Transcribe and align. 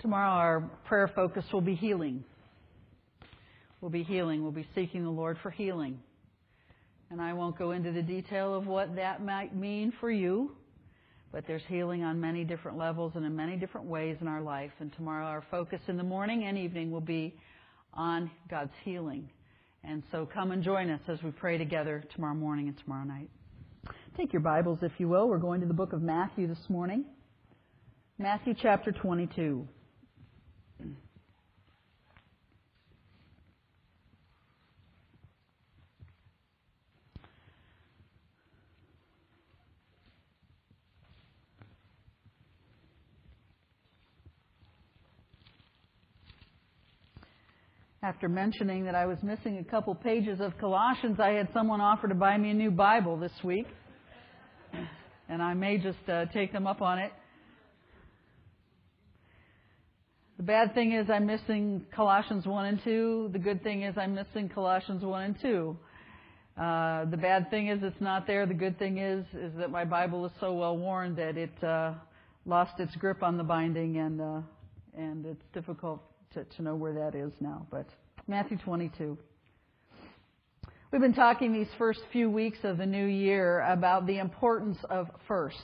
Tomorrow 0.00 0.30
our 0.30 0.60
prayer 0.84 1.10
focus 1.12 1.44
will 1.52 1.60
be 1.60 1.74
healing. 1.74 2.22
We'll 3.80 3.90
be 3.90 4.04
healing. 4.04 4.42
We'll 4.42 4.52
be 4.52 4.66
seeking 4.74 5.02
the 5.02 5.10
Lord 5.10 5.38
for 5.42 5.50
healing. 5.50 5.98
And 7.10 7.20
I 7.20 7.32
won't 7.32 7.58
go 7.58 7.72
into 7.72 7.90
the 7.90 8.02
detail 8.02 8.54
of 8.54 8.66
what 8.66 8.94
that 8.96 9.24
might 9.24 9.56
mean 9.56 9.92
for 9.98 10.10
you, 10.10 10.52
but 11.32 11.46
there's 11.46 11.62
healing 11.68 12.04
on 12.04 12.20
many 12.20 12.44
different 12.44 12.76
levels 12.76 13.12
and 13.14 13.24
in 13.24 13.34
many 13.34 13.56
different 13.56 13.86
ways 13.86 14.16
in 14.20 14.28
our 14.28 14.42
life. 14.42 14.72
And 14.78 14.92
tomorrow 14.92 15.26
our 15.26 15.44
focus 15.50 15.80
in 15.88 15.96
the 15.96 16.02
morning 16.02 16.44
and 16.44 16.58
evening 16.58 16.90
will 16.90 17.00
be 17.00 17.34
on 17.94 18.30
God's 18.50 18.74
healing. 18.84 19.28
And 19.84 20.02
so 20.12 20.28
come 20.32 20.50
and 20.52 20.62
join 20.62 20.90
us 20.90 21.00
as 21.08 21.22
we 21.22 21.30
pray 21.30 21.56
together 21.56 22.04
tomorrow 22.14 22.34
morning 22.34 22.68
and 22.68 22.78
tomorrow 22.78 23.04
night. 23.04 23.30
Take 24.16 24.32
your 24.32 24.42
Bibles, 24.42 24.80
if 24.82 24.92
you 24.98 25.08
will. 25.08 25.28
We're 25.28 25.38
going 25.38 25.60
to 25.60 25.66
the 25.66 25.74
book 25.74 25.92
of 25.92 26.02
Matthew 26.02 26.46
this 26.46 26.68
morning. 26.68 27.04
Matthew 28.18 28.54
chapter 28.60 28.92
22. 28.92 29.66
After 48.00 48.28
mentioning 48.28 48.84
that 48.84 48.94
I 48.94 49.06
was 49.06 49.18
missing 49.24 49.58
a 49.58 49.64
couple 49.64 49.92
pages 49.92 50.40
of 50.40 50.56
Colossians, 50.58 51.18
I 51.18 51.30
had 51.30 51.48
someone 51.52 51.80
offer 51.80 52.06
to 52.06 52.14
buy 52.14 52.38
me 52.38 52.50
a 52.50 52.54
new 52.54 52.70
Bible 52.70 53.16
this 53.16 53.32
week. 53.42 53.66
And 55.28 55.42
I 55.42 55.54
may 55.54 55.78
just 55.78 56.08
uh, 56.08 56.26
take 56.26 56.52
them 56.52 56.68
up 56.68 56.80
on 56.80 57.00
it. 57.00 57.10
The 60.36 60.44
bad 60.44 60.74
thing 60.74 60.92
is 60.92 61.10
I'm 61.10 61.26
missing 61.26 61.86
Colossians 61.92 62.46
1 62.46 62.66
and 62.66 62.80
2. 62.84 63.30
The 63.32 63.38
good 63.40 63.64
thing 63.64 63.82
is 63.82 63.98
I'm 63.98 64.14
missing 64.14 64.48
Colossians 64.48 65.02
1 65.02 65.22
and 65.22 65.36
2. 65.42 65.76
Uh, 66.56 67.04
the 67.06 67.16
bad 67.16 67.50
thing 67.50 67.66
is 67.66 67.80
it's 67.82 68.00
not 68.00 68.28
there. 68.28 68.46
The 68.46 68.54
good 68.54 68.78
thing 68.78 68.98
is 68.98 69.24
is 69.34 69.52
that 69.58 69.72
my 69.72 69.84
Bible 69.84 70.24
is 70.24 70.32
so 70.38 70.52
well 70.52 70.78
worn 70.78 71.16
that 71.16 71.36
it 71.36 71.64
uh, 71.64 71.94
lost 72.46 72.78
its 72.78 72.94
grip 72.94 73.24
on 73.24 73.36
the 73.36 73.44
binding 73.44 73.98
and 73.98 74.20
uh, 74.20 74.40
and 74.96 75.26
it's 75.26 75.44
difficult 75.52 76.00
to, 76.34 76.44
to 76.44 76.62
know 76.62 76.74
where 76.74 76.94
that 76.94 77.14
is 77.14 77.32
now. 77.40 77.66
But 77.70 77.86
Matthew 78.26 78.58
22. 78.58 79.16
We've 80.90 81.00
been 81.00 81.14
talking 81.14 81.52
these 81.52 81.68
first 81.76 82.00
few 82.12 82.30
weeks 82.30 82.58
of 82.64 82.78
the 82.78 82.86
new 82.86 83.06
year 83.06 83.60
about 83.60 84.06
the 84.06 84.18
importance 84.18 84.78
of 84.88 85.08
first. 85.26 85.56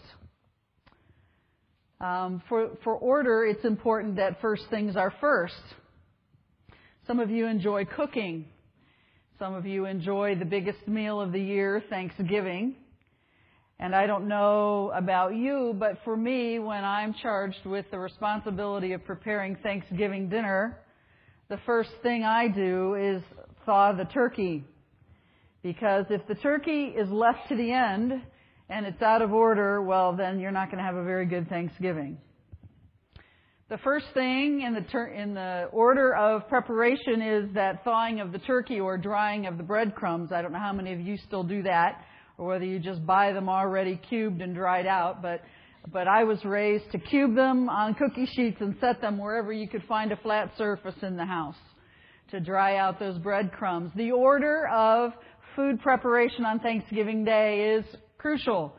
Um, 2.00 2.42
for, 2.48 2.70
for 2.84 2.94
order, 2.94 3.46
it's 3.46 3.64
important 3.64 4.16
that 4.16 4.40
first 4.40 4.64
things 4.68 4.96
are 4.96 5.12
first. 5.20 5.54
Some 7.06 7.20
of 7.20 7.30
you 7.30 7.46
enjoy 7.46 7.86
cooking. 7.86 8.46
Some 9.38 9.54
of 9.54 9.66
you 9.66 9.86
enjoy 9.86 10.34
the 10.34 10.44
biggest 10.44 10.86
meal 10.86 11.20
of 11.20 11.32
the 11.32 11.40
year, 11.40 11.82
Thanksgiving. 11.88 12.76
And 13.80 13.94
I 13.94 14.06
don't 14.06 14.28
know 14.28 14.92
about 14.94 15.34
you, 15.34 15.74
but 15.78 15.98
for 16.04 16.16
me, 16.16 16.58
when 16.58 16.84
I'm 16.84 17.14
charged 17.14 17.66
with 17.66 17.86
the 17.90 17.98
responsibility 17.98 18.92
of 18.92 19.04
preparing 19.04 19.56
Thanksgiving 19.56 20.28
dinner, 20.28 20.78
the 21.48 21.58
first 21.66 21.90
thing 22.02 22.22
I 22.22 22.48
do 22.48 22.94
is 22.94 23.22
thaw 23.66 23.92
the 23.92 24.04
turkey. 24.04 24.64
Because 25.62 26.06
if 26.10 26.26
the 26.28 26.36
turkey 26.36 26.84
is 26.96 27.10
left 27.10 27.48
to 27.48 27.56
the 27.56 27.72
end, 27.72 28.22
and 28.68 28.86
it's 28.86 29.02
out 29.02 29.22
of 29.22 29.32
order, 29.32 29.82
well, 29.82 30.14
then 30.16 30.40
you're 30.40 30.50
not 30.50 30.70
going 30.70 30.78
to 30.78 30.84
have 30.84 30.96
a 30.96 31.04
very 31.04 31.26
good 31.26 31.48
Thanksgiving. 31.48 32.18
The 33.68 33.78
first 33.78 34.06
thing 34.14 34.60
in 34.60 34.74
the, 34.74 34.82
ter- 34.82 35.08
in 35.08 35.34
the 35.34 35.68
order 35.72 36.14
of 36.14 36.48
preparation 36.48 37.22
is 37.22 37.54
that 37.54 37.82
thawing 37.82 38.20
of 38.20 38.30
the 38.30 38.38
turkey 38.38 38.78
or 38.78 38.96
drying 38.98 39.46
of 39.46 39.56
the 39.56 39.62
breadcrumbs. 39.62 40.32
I 40.32 40.42
don't 40.42 40.52
know 40.52 40.58
how 40.58 40.72
many 40.72 40.92
of 40.92 41.00
you 41.00 41.16
still 41.26 41.44
do 41.44 41.62
that, 41.62 42.04
or 42.38 42.46
whether 42.46 42.64
you 42.64 42.78
just 42.78 43.04
buy 43.06 43.32
them 43.32 43.48
already 43.48 44.00
cubed 44.08 44.40
and 44.42 44.54
dried 44.54 44.86
out, 44.86 45.22
but 45.22 45.42
but 45.92 46.08
I 46.08 46.24
was 46.24 46.42
raised 46.44 46.90
to 46.92 46.98
cube 46.98 47.34
them 47.34 47.68
on 47.68 47.94
cookie 47.94 48.26
sheets 48.34 48.56
and 48.60 48.74
set 48.80 49.00
them 49.00 49.18
wherever 49.18 49.52
you 49.52 49.68
could 49.68 49.82
find 49.84 50.12
a 50.12 50.16
flat 50.16 50.50
surface 50.56 50.94
in 51.02 51.16
the 51.16 51.26
house 51.26 51.58
to 52.30 52.40
dry 52.40 52.76
out 52.76 52.98
those 52.98 53.18
breadcrumbs. 53.18 53.92
The 53.94 54.10
order 54.10 54.66
of 54.68 55.12
food 55.54 55.80
preparation 55.82 56.44
on 56.44 56.60
Thanksgiving 56.60 57.24
Day 57.24 57.76
is 57.76 57.84
crucial. 58.18 58.74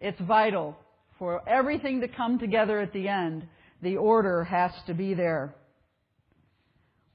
It's 0.00 0.20
vital. 0.20 0.76
For 1.18 1.46
everything 1.48 2.00
to 2.02 2.08
come 2.08 2.38
together 2.38 2.78
at 2.78 2.92
the 2.92 3.08
end, 3.08 3.46
the 3.82 3.96
order 3.96 4.44
has 4.44 4.70
to 4.86 4.94
be 4.94 5.14
there. 5.14 5.54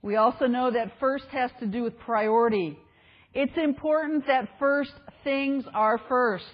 We 0.01 0.17
also 0.17 0.45
know 0.45 0.71
that 0.71 0.99
first 0.99 1.25
has 1.31 1.49
to 1.59 1.67
do 1.67 1.83
with 1.83 1.97
priority. 1.99 2.77
It's 3.35 3.57
important 3.61 4.27
that 4.27 4.47
first 4.59 4.93
things 5.25 5.65
are 5.73 5.99
first. 6.07 6.45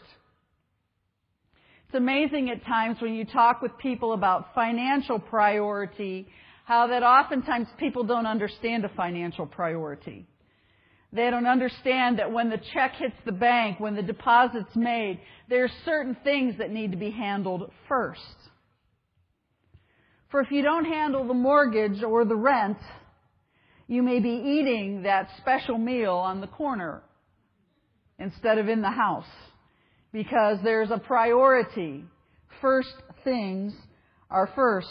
It's 1.86 1.96
amazing 1.96 2.50
at 2.50 2.66
times 2.66 2.98
when 3.00 3.14
you 3.14 3.24
talk 3.24 3.62
with 3.62 3.78
people 3.78 4.14
about 4.14 4.56
financial 4.56 5.20
priority, 5.20 6.28
how 6.66 6.88
that 6.88 7.04
oftentimes 7.04 7.68
people 7.78 8.04
don't 8.04 8.26
understand 8.26 8.84
a 8.84 8.90
financial 8.90 9.46
priority. 9.46 10.26
They 11.14 11.30
don't 11.30 11.46
understand 11.46 12.18
that 12.18 12.32
when 12.32 12.50
the 12.50 12.60
check 12.74 12.94
hits 12.96 13.18
the 13.26 13.32
bank, 13.32 13.80
when 13.80 13.96
the 13.96 14.02
deposit's 14.02 14.76
made, 14.76 15.20
there 15.50 15.64
are 15.66 15.72
certain 15.86 16.18
things 16.24 16.56
that 16.58 16.72
need 16.72 16.94
to 16.94 16.98
be 16.98 17.12
handled 17.12 17.72
first. 17.88 18.22
For 20.32 20.40
if 20.40 20.50
you 20.50 20.64
don't 20.64 20.86
handle 20.86 21.28
the 21.28 21.36
mortgage 21.36 22.02
or 22.02 22.26
the 22.26 22.36
rent, 22.36 22.78
you 23.92 24.02
may 24.02 24.22
be 24.22 24.30
eating 24.30 25.04
that 25.04 25.28
special 25.42 25.78
meal 25.78 26.14
on 26.14 26.40
the 26.40 26.48
corner 26.48 27.04
instead 28.20 28.58
of 28.58 28.70
in 28.70 28.82
the 28.82 28.90
house 28.90 29.26
because 30.14 30.60
there's 30.64 30.90
a 30.92 30.98
priority. 30.98 32.06
First 32.62 32.94
things 33.26 33.74
are 34.30 34.50
first. 34.56 34.88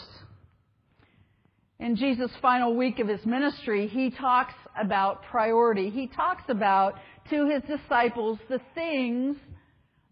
In 1.79 1.95
Jesus' 1.95 2.29
final 2.43 2.75
week 2.75 2.99
of 2.99 3.07
his 3.07 3.25
ministry, 3.25 3.87
he 3.87 4.11
talks 4.11 4.53
about 4.79 5.23
priority. 5.31 5.89
He 5.89 6.05
talks 6.05 6.43
about 6.47 6.93
to 7.31 7.49
his 7.49 7.63
disciples 7.63 8.37
the 8.49 8.61
things, 8.75 9.35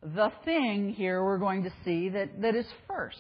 the 0.01 0.31
thing 0.43 0.95
here 0.97 1.23
we're 1.23 1.37
going 1.37 1.61
to 1.61 1.71
see 1.85 2.09
that, 2.09 2.41
that 2.41 2.55
is 2.55 2.65
first. 2.87 3.19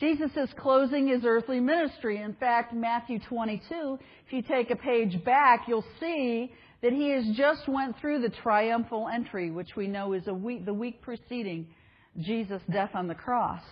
Jesus 0.00 0.30
is 0.34 0.48
closing 0.58 1.08
his 1.08 1.26
earthly 1.26 1.60
ministry. 1.60 2.22
In 2.22 2.32
fact, 2.32 2.72
Matthew 2.72 3.18
22, 3.28 3.98
if 4.26 4.32
you 4.32 4.40
take 4.40 4.70
a 4.70 4.76
page 4.76 5.22
back, 5.24 5.68
you'll 5.68 5.84
see 6.00 6.50
that 6.82 6.94
he 6.94 7.10
has 7.10 7.24
just 7.36 7.68
went 7.68 7.98
through 8.00 8.22
the 8.22 8.30
triumphal 8.30 9.08
entry, 9.12 9.50
which 9.50 9.76
we 9.76 9.86
know 9.86 10.14
is 10.14 10.24
week, 10.26 10.64
the 10.64 10.72
week 10.72 11.02
preceding 11.02 11.66
Jesus' 12.18 12.62
death 12.72 12.92
on 12.94 13.08
the 13.08 13.14
cross. 13.14 13.62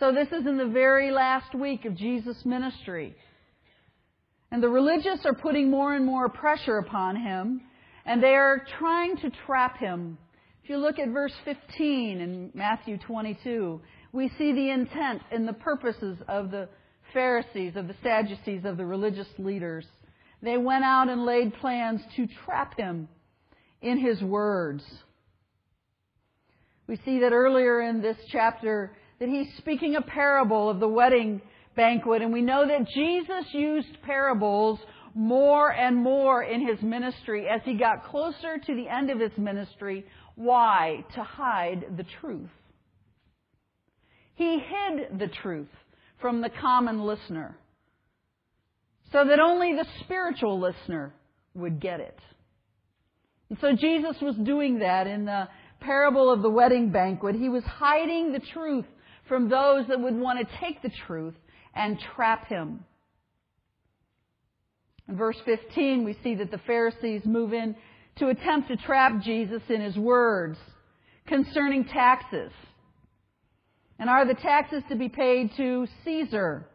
So 0.00 0.12
this 0.12 0.28
is 0.28 0.46
in 0.46 0.56
the 0.56 0.66
very 0.66 1.10
last 1.10 1.54
week 1.54 1.84
of 1.84 1.94
Jesus' 1.94 2.46
ministry. 2.46 3.14
And 4.50 4.62
the 4.62 4.70
religious 4.70 5.26
are 5.26 5.34
putting 5.34 5.70
more 5.70 5.94
and 5.94 6.06
more 6.06 6.30
pressure 6.30 6.78
upon 6.78 7.16
him, 7.16 7.60
and 8.06 8.22
they 8.22 8.34
are 8.34 8.64
trying 8.78 9.18
to 9.18 9.30
trap 9.44 9.76
him. 9.76 10.16
If 10.64 10.70
you 10.70 10.78
look 10.78 10.98
at 10.98 11.08
verse 11.08 11.34
15 11.44 12.20
in 12.20 12.50
Matthew 12.54 12.96
22, 12.96 13.80
we 14.18 14.32
see 14.36 14.52
the 14.52 14.70
intent 14.70 15.22
and 15.30 15.46
the 15.46 15.52
purposes 15.52 16.18
of 16.26 16.50
the 16.50 16.68
Pharisees, 17.12 17.76
of 17.76 17.86
the 17.86 17.94
Sadducees, 18.02 18.64
of 18.64 18.76
the 18.76 18.84
religious 18.84 19.28
leaders. 19.38 19.86
They 20.42 20.58
went 20.58 20.82
out 20.82 21.08
and 21.08 21.24
laid 21.24 21.54
plans 21.54 22.00
to 22.16 22.26
trap 22.44 22.76
him 22.76 23.08
in 23.80 23.96
his 23.96 24.20
words. 24.20 24.82
We 26.88 26.96
see 27.04 27.20
that 27.20 27.30
earlier 27.30 27.80
in 27.80 28.02
this 28.02 28.16
chapter 28.32 28.90
that 29.20 29.28
he's 29.28 29.46
speaking 29.58 29.94
a 29.94 30.02
parable 30.02 30.68
of 30.68 30.80
the 30.80 30.88
wedding 30.88 31.40
banquet, 31.76 32.20
and 32.20 32.32
we 32.32 32.42
know 32.42 32.66
that 32.66 32.88
Jesus 32.88 33.54
used 33.54 34.02
parables 34.02 34.80
more 35.14 35.72
and 35.72 35.94
more 35.94 36.42
in 36.42 36.66
his 36.66 36.82
ministry 36.82 37.46
as 37.48 37.60
he 37.64 37.74
got 37.74 38.04
closer 38.06 38.58
to 38.66 38.74
the 38.74 38.88
end 38.88 39.10
of 39.10 39.20
his 39.20 39.38
ministry. 39.38 40.04
Why? 40.34 41.04
To 41.14 41.22
hide 41.22 41.84
the 41.96 42.04
truth. 42.20 42.50
He 44.38 44.60
hid 44.60 45.18
the 45.18 45.26
truth 45.26 45.66
from 46.20 46.40
the 46.40 46.48
common 46.48 47.02
listener 47.02 47.58
so 49.10 49.24
that 49.24 49.40
only 49.40 49.74
the 49.74 49.84
spiritual 50.04 50.60
listener 50.60 51.12
would 51.54 51.80
get 51.80 51.98
it. 51.98 52.16
And 53.48 53.58
so 53.60 53.74
Jesus 53.74 54.14
was 54.22 54.36
doing 54.36 54.78
that 54.78 55.08
in 55.08 55.24
the 55.24 55.48
parable 55.80 56.30
of 56.30 56.42
the 56.42 56.50
wedding 56.50 56.92
banquet. 56.92 57.34
He 57.34 57.48
was 57.48 57.64
hiding 57.64 58.30
the 58.30 58.38
truth 58.38 58.84
from 59.26 59.48
those 59.48 59.88
that 59.88 60.00
would 60.00 60.14
want 60.14 60.38
to 60.38 60.58
take 60.60 60.82
the 60.82 60.92
truth 61.08 61.34
and 61.74 61.98
trap 62.14 62.46
him. 62.46 62.84
In 65.08 65.16
verse 65.16 65.38
15, 65.46 66.04
we 66.04 66.16
see 66.22 66.36
that 66.36 66.52
the 66.52 66.58
Pharisees 66.58 67.22
move 67.24 67.52
in 67.52 67.74
to 68.18 68.28
attempt 68.28 68.68
to 68.68 68.76
trap 68.76 69.20
Jesus 69.20 69.62
in 69.68 69.80
his 69.80 69.96
words 69.96 70.58
concerning 71.26 71.86
taxes. 71.86 72.52
And 73.98 74.08
are 74.08 74.26
the 74.26 74.34
taxes 74.34 74.82
to 74.88 74.96
be 74.96 75.08
paid 75.08 75.50
to 75.56 75.86
Caesar 76.04 76.68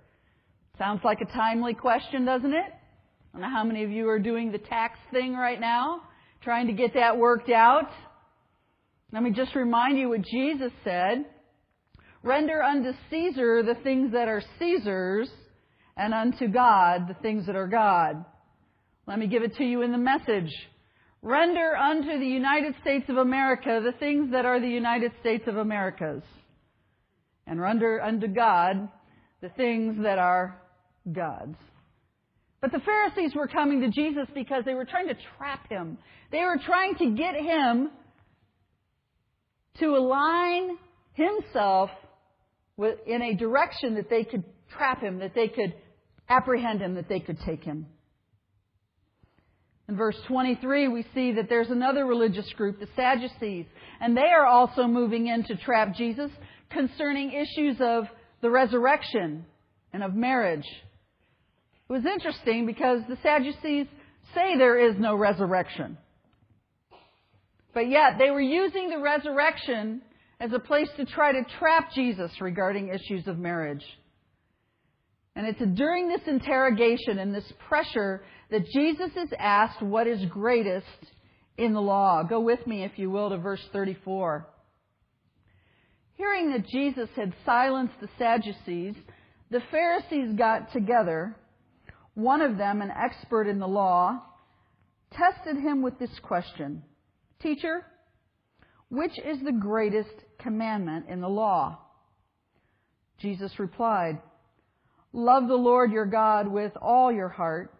Sounds 0.80 1.02
like 1.04 1.22
a 1.22 1.26
timely 1.26 1.76
question, 1.76 2.26
doesn't 2.26 2.52
it? 2.52 2.66
I 2.66 3.32
don't 3.32 3.42
know 3.42 3.56
how 3.56 3.64
many 3.64 3.84
of 3.84 3.92
you 3.92 4.10
are 4.10 4.18
doing 4.18 4.52
the 4.52 4.58
tax 4.58 4.98
thing 5.12 5.36
right 5.36 5.60
now, 5.60 6.02
trying 6.42 6.66
to 6.66 6.74
get 6.74 6.96
that 6.96 7.20
worked 7.20 7.52
out. 7.52 7.92
Let 9.12 9.22
me 9.22 9.30
just 9.30 9.54
remind 9.54 10.00
you 10.00 10.10
what 10.10 10.24
Jesus 10.24 10.72
said. 10.84 11.26
Render 12.24 12.64
unto 12.64 12.92
Caesar 13.12 13.62
the 13.62 13.76
things 13.84 14.14
that 14.14 14.28
are 14.28 14.42
Caesar's, 14.58 15.30
and 15.96 16.12
unto 16.12 16.48
God 16.48 17.08
the 17.08 17.16
things 17.22 17.46
that 17.46 17.56
are 17.56 17.68
God. 17.68 18.26
Let 19.06 19.20
me 19.20 19.28
give 19.28 19.44
it 19.44 19.56
to 19.58 19.64
you 19.64 19.84
in 19.84 19.92
the 19.92 20.00
message. 20.00 20.52
Render 21.22 21.78
unto 21.78 22.18
the 22.18 22.26
United 22.26 22.74
States 22.82 23.06
of 23.10 23.18
America 23.18 23.80
the 23.84 23.98
things 24.00 24.32
that 24.32 24.46
are 24.46 24.60
the 24.60 24.68
United 24.68 25.12
States 25.22 25.44
of 25.46 25.58
America's. 25.58 26.24
And 27.46 27.60
render 27.60 28.02
unto 28.02 28.28
God 28.28 28.88
the 29.42 29.50
things 29.50 30.02
that 30.04 30.18
are 30.18 30.62
God's. 31.12 31.58
But 32.62 32.72
the 32.72 32.80
Pharisees 32.80 33.36
were 33.36 33.48
coming 33.48 33.82
to 33.82 33.90
Jesus 33.90 34.28
because 34.34 34.64
they 34.66 34.74
were 34.74 34.86
trying 34.86 35.10
to 35.10 35.18
trap 35.38 35.70
him. 35.70 35.98
They 36.32 36.40
were 36.40 36.60
trying 36.66 36.96
to 36.96 37.10
get 37.12 37.36
him 37.36 37.92
to 39.80 39.88
align 39.98 40.78
himself 41.14 41.90
with, 42.78 43.00
in 43.06 43.22
a 43.22 43.36
direction 43.36 43.96
that 43.96 44.10
they 44.10 44.24
could 44.24 44.46
trap 44.78 45.02
him, 45.02 45.20
that 45.20 45.36
they 45.36 45.50
could 45.50 45.74
apprehend 46.30 46.82
him, 46.82 46.96
that 46.96 47.10
they 47.10 47.20
could 47.20 47.38
take 47.46 47.64
him. 47.64 47.88
In 49.90 49.98
verse 49.98 50.16
23, 50.28 50.88
we 50.88 51.06
see 51.14 51.34
that 51.34 51.50
there's 51.50 51.70
another 51.70 52.06
religious 52.06 52.50
group, 52.54 52.80
the 52.80 52.88
Sadducees, 52.96 53.66
and 54.00 54.16
they 54.16 54.22
are 54.22 54.46
also 54.46 54.88
moving 54.88 55.28
in 55.28 55.44
to 55.44 55.58
trap 55.58 55.96
Jesus 55.96 56.32
concerning 56.74 57.32
issues 57.32 57.78
of 57.80 58.06
the 58.42 58.50
resurrection 58.50 59.46
and 59.94 60.04
of 60.04 60.14
marriage. 60.14 60.66
It 61.90 61.94
was 61.94 62.06
interesting 62.06 62.66
because 62.66 63.02
the 63.08 63.18
Sadducees 63.22 63.88
say 64.34 64.58
there 64.58 64.90
is 64.90 64.96
no 64.98 65.16
resurrection. 65.16 65.98
But 67.74 67.90
yet 67.90 68.18
they 68.20 68.32
were 68.32 68.42
using 68.42 68.90
the 68.90 69.00
resurrection 69.00 70.02
as 70.40 70.52
a 70.54 70.60
place 70.60 70.90
to 70.98 71.06
try 71.06 71.32
to 71.32 71.46
trap 71.60 71.92
Jesus 71.94 72.32
regarding 72.42 72.90
issues 72.90 73.28
of 73.28 73.38
marriage. 73.38 73.84
And 75.36 75.48
it's 75.48 75.62
during 75.76 76.10
this 76.10 76.22
interrogation 76.28 77.18
and 77.18 77.34
this 77.34 77.52
pressure 77.68 78.24
that 78.52 78.66
Jesus 78.68 79.10
is 79.16 79.30
asked 79.40 79.82
what 79.82 80.06
is 80.06 80.24
greatest 80.30 80.86
in 81.58 81.74
the 81.74 81.82
law. 81.82 82.24
Go 82.24 82.40
with 82.40 82.66
me, 82.68 82.84
if 82.84 82.98
you 82.98 83.10
will, 83.10 83.30
to 83.30 83.38
verse 83.38 83.62
34. 83.72 84.48
Hearing 86.24 86.52
that 86.54 86.66
Jesus 86.70 87.10
had 87.18 87.34
silenced 87.46 88.00
the 88.00 88.08
Sadducees, 88.18 88.96
the 89.52 89.60
Pharisees 89.70 90.34
got 90.38 90.72
together. 90.72 91.36
One 92.14 92.42
of 92.42 92.58
them, 92.58 92.82
an 92.82 92.92
expert 92.92 93.46
in 93.46 93.60
the 93.60 93.68
law, 93.68 94.22
tested 95.12 95.58
him 95.58 95.82
with 95.82 96.00
this 96.00 96.18
question 96.24 96.82
Teacher, 97.42 97.86
which 98.88 99.12
is 99.20 99.40
the 99.44 99.52
greatest 99.52 100.16
commandment 100.40 101.08
in 101.10 101.20
the 101.20 101.28
law? 101.28 101.78
Jesus 103.20 103.60
replied, 103.60 104.18
Love 105.12 105.50
the 105.50 105.56
Lord 105.56 105.92
your 105.92 106.06
God 106.06 106.48
with 106.48 106.72
all 106.82 107.12
your 107.12 107.28
heart, 107.28 107.74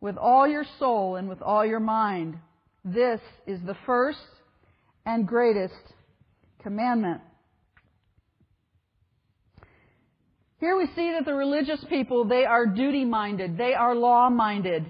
with 0.00 0.16
all 0.16 0.46
your 0.46 0.64
soul, 0.78 1.16
and 1.16 1.28
with 1.28 1.42
all 1.42 1.66
your 1.66 1.80
mind. 1.80 2.38
This 2.84 3.20
is 3.48 3.58
the 3.66 3.76
first 3.84 4.20
and 5.04 5.26
greatest 5.26 5.74
commandment. 6.62 7.22
Here 10.60 10.76
we 10.76 10.86
see 10.94 11.12
that 11.12 11.24
the 11.24 11.34
religious 11.34 11.82
people, 11.88 12.26
they 12.26 12.44
are 12.44 12.66
duty 12.66 13.04
minded. 13.06 13.56
They 13.56 13.72
are 13.72 13.94
law 13.94 14.28
minded. 14.28 14.84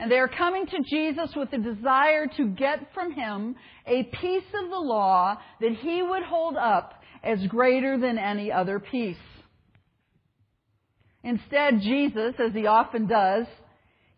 And 0.00 0.10
they 0.10 0.18
are 0.18 0.28
coming 0.28 0.66
to 0.66 0.78
Jesus 0.90 1.30
with 1.36 1.50
the 1.52 1.58
desire 1.58 2.26
to 2.36 2.48
get 2.48 2.92
from 2.94 3.12
him 3.12 3.54
a 3.86 4.02
piece 4.04 4.44
of 4.62 4.70
the 4.70 4.76
law 4.76 5.38
that 5.60 5.72
he 5.72 6.02
would 6.02 6.24
hold 6.24 6.56
up 6.56 7.00
as 7.22 7.38
greater 7.46 7.98
than 7.98 8.18
any 8.18 8.50
other 8.50 8.80
piece. 8.80 9.16
Instead, 11.22 11.80
Jesus, 11.80 12.34
as 12.38 12.52
he 12.52 12.66
often 12.66 13.06
does, 13.06 13.46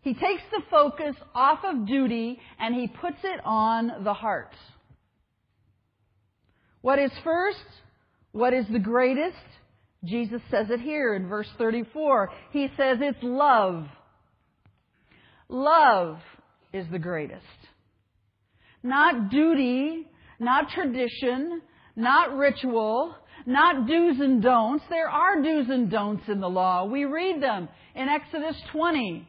he 0.01 0.13
takes 0.13 0.43
the 0.51 0.63
focus 0.69 1.15
off 1.35 1.59
of 1.63 1.87
duty 1.87 2.39
and 2.59 2.73
he 2.73 2.87
puts 2.87 3.17
it 3.23 3.39
on 3.43 4.03
the 4.03 4.13
heart. 4.13 4.53
What 6.81 6.97
is 6.97 7.11
first? 7.23 7.59
What 8.31 8.53
is 8.53 8.65
the 8.71 8.79
greatest? 8.79 9.35
Jesus 10.03 10.41
says 10.49 10.67
it 10.69 10.79
here 10.79 11.13
in 11.13 11.27
verse 11.27 11.47
34. 11.57 12.31
He 12.51 12.67
says 12.75 12.97
it's 13.01 13.19
love. 13.21 13.85
Love 15.47 16.17
is 16.73 16.85
the 16.91 16.99
greatest. 16.99 17.45
Not 18.83 19.29
duty, 19.29 20.07
not 20.39 20.69
tradition, 20.69 21.61
not 21.95 22.35
ritual, 22.35 23.15
not 23.45 23.87
do's 23.87 24.19
and 24.19 24.41
don'ts. 24.41 24.83
There 24.89 25.09
are 25.09 25.41
do's 25.41 25.69
and 25.69 25.89
don'ts 25.89 26.23
in 26.27 26.39
the 26.39 26.49
law. 26.49 26.85
We 26.85 27.05
read 27.05 27.41
them 27.41 27.69
in 27.95 28.07
Exodus 28.07 28.55
20. 28.71 29.27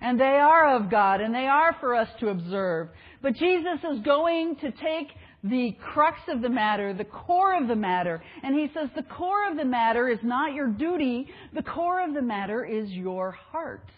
And 0.00 0.20
they 0.20 0.24
are 0.24 0.76
of 0.76 0.90
God 0.90 1.20
and 1.20 1.34
they 1.34 1.46
are 1.46 1.74
for 1.80 1.94
us 1.96 2.08
to 2.20 2.28
observe. 2.28 2.88
But 3.20 3.34
Jesus 3.34 3.80
is 3.92 4.00
going 4.04 4.56
to 4.56 4.70
take 4.70 5.08
the 5.44 5.76
crux 5.92 6.18
of 6.28 6.42
the 6.42 6.48
matter, 6.48 6.92
the 6.92 7.04
core 7.04 7.60
of 7.60 7.68
the 7.68 7.76
matter, 7.76 8.22
and 8.42 8.54
he 8.54 8.68
says 8.74 8.88
the 8.96 9.02
core 9.02 9.50
of 9.50 9.56
the 9.56 9.64
matter 9.64 10.08
is 10.08 10.18
not 10.22 10.52
your 10.52 10.68
duty, 10.68 11.28
the 11.54 11.62
core 11.62 12.02
of 12.02 12.14
the 12.14 12.22
matter 12.22 12.64
is 12.64 12.90
your 12.90 13.32
heart. 13.32 13.88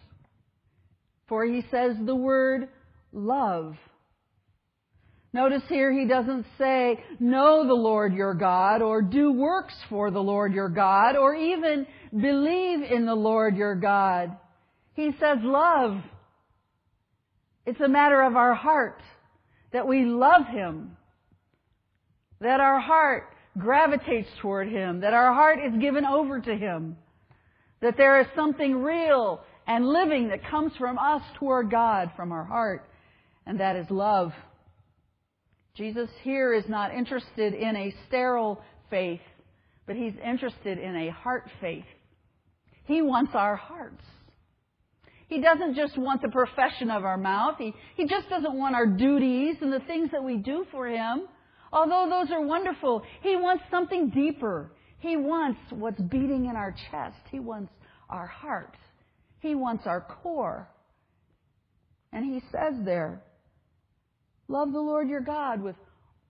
For 1.28 1.44
he 1.44 1.62
says 1.70 1.96
the 2.04 2.14
word 2.14 2.68
love. 3.12 3.76
Notice 5.32 5.62
here 5.68 5.92
he 5.92 6.08
doesn't 6.08 6.44
say, 6.58 6.98
know 7.20 7.66
the 7.66 7.72
Lord 7.72 8.12
your 8.14 8.34
God, 8.34 8.82
or 8.82 9.00
do 9.00 9.30
works 9.32 9.74
for 9.88 10.10
the 10.10 10.20
Lord 10.20 10.52
your 10.52 10.68
God, 10.68 11.16
or 11.16 11.34
even 11.34 11.86
believe 12.10 12.82
in 12.82 13.06
the 13.06 13.14
Lord 13.14 13.56
your 13.56 13.76
God. 13.76 14.36
He 14.94 15.12
says 15.20 15.38
love. 15.42 16.00
It's 17.64 17.80
a 17.80 17.88
matter 17.88 18.22
of 18.22 18.34
our 18.34 18.54
heart, 18.54 19.00
that 19.72 19.86
we 19.86 20.04
love 20.04 20.46
Him, 20.46 20.96
that 22.40 22.60
our 22.60 22.80
heart 22.80 23.24
gravitates 23.58 24.28
toward 24.40 24.68
Him, 24.68 25.00
that 25.00 25.14
our 25.14 25.32
heart 25.32 25.58
is 25.64 25.78
given 25.80 26.04
over 26.04 26.40
to 26.40 26.56
Him, 26.56 26.96
that 27.80 27.96
there 27.96 28.20
is 28.20 28.26
something 28.34 28.82
real 28.82 29.40
and 29.66 29.86
living 29.86 30.28
that 30.28 30.44
comes 30.44 30.72
from 30.78 30.98
us 30.98 31.22
toward 31.38 31.70
God 31.70 32.10
from 32.16 32.32
our 32.32 32.44
heart, 32.44 32.88
and 33.46 33.60
that 33.60 33.76
is 33.76 33.86
love. 33.90 34.32
Jesus 35.76 36.10
here 36.22 36.52
is 36.52 36.64
not 36.68 36.94
interested 36.94 37.54
in 37.54 37.76
a 37.76 37.94
sterile 38.08 38.60
faith, 38.90 39.20
but 39.86 39.96
he's 39.96 40.14
interested 40.24 40.78
in 40.78 40.96
a 40.96 41.10
heart 41.10 41.48
faith. 41.60 41.84
He 42.84 43.02
wants 43.02 43.32
our 43.34 43.56
hearts. 43.56 44.02
He 45.28 45.40
doesn't 45.40 45.76
just 45.76 45.96
want 45.96 46.22
the 46.22 46.28
profession 46.28 46.90
of 46.90 47.04
our 47.04 47.16
mouth. 47.16 47.54
He, 47.58 47.72
he 47.96 48.06
just 48.06 48.28
doesn't 48.28 48.52
want 48.52 48.74
our 48.74 48.86
duties 48.86 49.56
and 49.60 49.72
the 49.72 49.80
things 49.80 50.10
that 50.10 50.24
we 50.24 50.36
do 50.36 50.66
for 50.72 50.88
him. 50.88 51.22
Although 51.72 52.08
those 52.10 52.32
are 52.32 52.44
wonderful, 52.44 53.02
he 53.22 53.36
wants 53.36 53.64
something 53.70 54.10
deeper. 54.10 54.72
He 54.98 55.16
wants 55.16 55.60
what's 55.70 56.00
beating 56.00 56.46
in 56.46 56.56
our 56.56 56.74
chest. 56.90 57.18
He 57.30 57.38
wants 57.38 57.72
our 58.08 58.26
heart. 58.26 58.76
He 59.38 59.54
wants 59.54 59.86
our 59.86 60.00
core. 60.00 60.68
And 62.12 62.24
he 62.24 62.40
says 62.52 62.74
there, 62.84 63.22
Love 64.48 64.72
the 64.72 64.80
Lord 64.80 65.08
your 65.08 65.20
God 65.20 65.62
with 65.62 65.76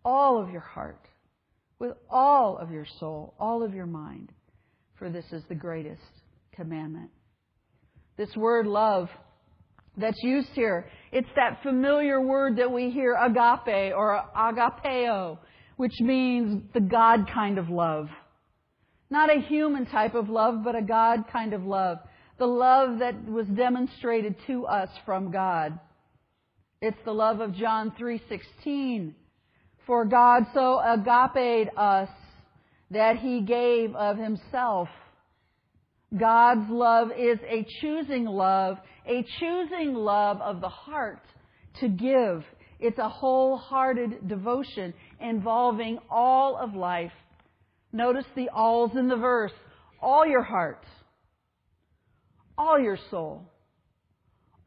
all 0.04 0.42
of 0.42 0.50
your 0.50 0.60
heart, 0.60 1.08
with 1.78 1.96
all 2.10 2.58
of 2.58 2.70
your 2.70 2.86
soul, 2.98 3.34
all 3.40 3.62
of 3.62 3.74
your 3.74 3.86
mind, 3.86 4.30
for 4.98 5.08
this 5.08 5.24
is 5.32 5.42
the 5.48 5.54
greatest 5.54 6.02
commandment. 6.52 7.10
This 8.18 8.36
word 8.36 8.66
love 8.66 9.08
that's 9.96 10.22
used 10.22 10.50
here, 10.54 10.88
it's 11.12 11.28
that 11.36 11.62
familiar 11.62 12.20
word 12.20 12.56
that 12.56 12.70
we 12.70 12.90
hear 12.90 13.14
agape 13.14 13.94
or 13.94 14.22
agapeo, 14.36 15.38
which 15.76 16.00
means 16.00 16.62
the 16.72 16.80
God 16.80 17.28
kind 17.32 17.58
of 17.58 17.68
love. 17.68 18.08
Not 19.10 19.34
a 19.34 19.40
human 19.40 19.86
type 19.86 20.14
of 20.14 20.28
love, 20.28 20.62
but 20.62 20.76
a 20.76 20.82
God 20.82 21.24
kind 21.32 21.52
of 21.52 21.64
love. 21.64 21.98
The 22.38 22.46
love 22.46 23.00
that 23.00 23.26
was 23.26 23.46
demonstrated 23.46 24.36
to 24.46 24.66
us 24.66 24.88
from 25.04 25.32
God. 25.32 25.78
It's 26.80 26.96
the 27.04 27.12
love 27.12 27.40
of 27.40 27.52
John 27.54 27.90
3:16. 27.98 29.14
For 29.86 30.04
God 30.04 30.46
so 30.54 30.78
agaped 30.78 31.76
us 31.76 32.08
that 32.90 33.16
he 33.16 33.40
gave 33.40 33.94
of 33.96 34.16
himself. 34.16 34.88
God's 36.16 36.68
love 36.68 37.08
is 37.16 37.38
a 37.48 37.66
choosing 37.80 38.24
love, 38.24 38.78
a 39.06 39.24
choosing 39.38 39.94
love 39.94 40.40
of 40.40 40.60
the 40.60 40.68
heart 40.68 41.22
to 41.80 41.88
give. 41.88 42.44
It's 42.80 42.98
a 42.98 43.08
wholehearted 43.08 44.26
devotion 44.26 44.92
involving 45.20 45.98
all 46.10 46.56
of 46.56 46.74
life. 46.74 47.12
Notice 47.92 48.24
the 48.34 48.48
alls 48.48 48.92
in 48.96 49.08
the 49.08 49.16
verse. 49.16 49.52
All 50.02 50.26
your 50.26 50.42
heart, 50.42 50.84
all 52.56 52.78
your 52.78 52.98
soul, 53.10 53.44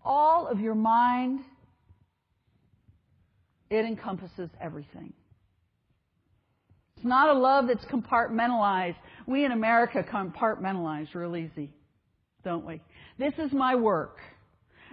all 0.05 0.47
of 0.47 0.59
your 0.59 0.75
mind. 0.75 1.39
It 3.69 3.85
encompasses 3.85 4.51
everything. 4.61 5.13
It's 7.03 7.09
not 7.09 7.35
a 7.35 7.37
love 7.37 7.65
that's 7.67 7.83
compartmentalized. 7.91 8.95
We 9.27 9.43
in 9.43 9.51
America 9.51 10.05
compartmentalize 10.09 11.13
real 11.13 11.35
easy, 11.35 11.69
don't 12.45 12.65
we? 12.65 12.81
This 13.19 13.33
is 13.39 13.51
my 13.51 13.75
work. 13.75 14.19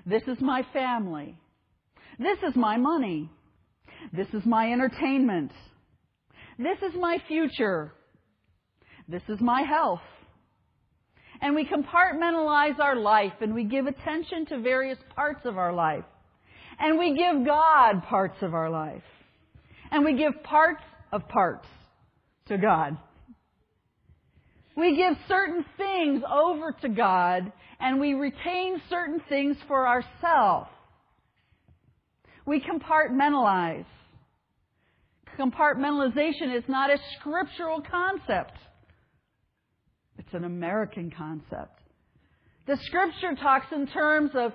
This 0.05 0.23
is 0.27 0.41
my 0.41 0.67
family. 0.73 1.39
This 2.19 2.39
is 2.43 2.57
my 2.57 2.79
money. 2.79 3.31
This 4.13 4.27
is 4.33 4.45
my 4.45 4.73
entertainment. 4.73 5.53
This 6.59 6.79
is 6.83 6.99
my 6.99 7.19
future. 7.29 7.93
This 9.07 9.23
is 9.29 9.41
my 9.41 9.63
health. 9.63 10.01
And 11.41 11.55
we 11.55 11.65
compartmentalize 11.65 12.81
our 12.81 12.97
life 12.97 13.35
and 13.41 13.55
we 13.55 13.63
give 13.63 13.87
attention 13.87 14.47
to 14.47 14.59
various 14.59 14.99
parts 15.15 15.43
of 15.45 15.59
our 15.59 15.73
life. 15.73 16.05
And 16.81 16.99
we 16.99 17.17
give 17.17 17.47
God 17.47 18.03
parts 18.03 18.39
of 18.43 18.53
our 18.53 18.69
life. 18.69 19.05
And 19.93 20.05
we 20.05 20.15
give 20.17 20.43
parts 20.43 20.83
of 21.13 21.29
parts 21.29 21.69
to 22.51 22.59
God. 22.59 22.99
We 24.77 24.97
give 24.97 25.15
certain 25.29 25.65
things 25.77 26.23
over 26.31 26.73
to 26.83 26.89
God 26.89 27.53
and 27.81 28.01
we 28.01 28.15
retain 28.15 28.81
certain 28.91 29.21
things 29.29 29.57
for 29.67 29.87
ourselves. 29.87 30.69
We 32.47 32.61
compartmentalize. 32.61 33.87
Compartmentalization 35.39 36.57
is 36.57 36.65
not 36.69 36.91
a 36.91 36.99
scriptural 37.19 37.81
concept. 37.81 38.59
It's 40.19 40.35
an 40.35 40.45
American 40.45 41.11
concept. 41.17 41.81
The 42.67 42.77
scripture 42.85 43.35
talks 43.41 43.67
in 43.73 43.87
terms 43.87 44.33
of, 44.35 44.53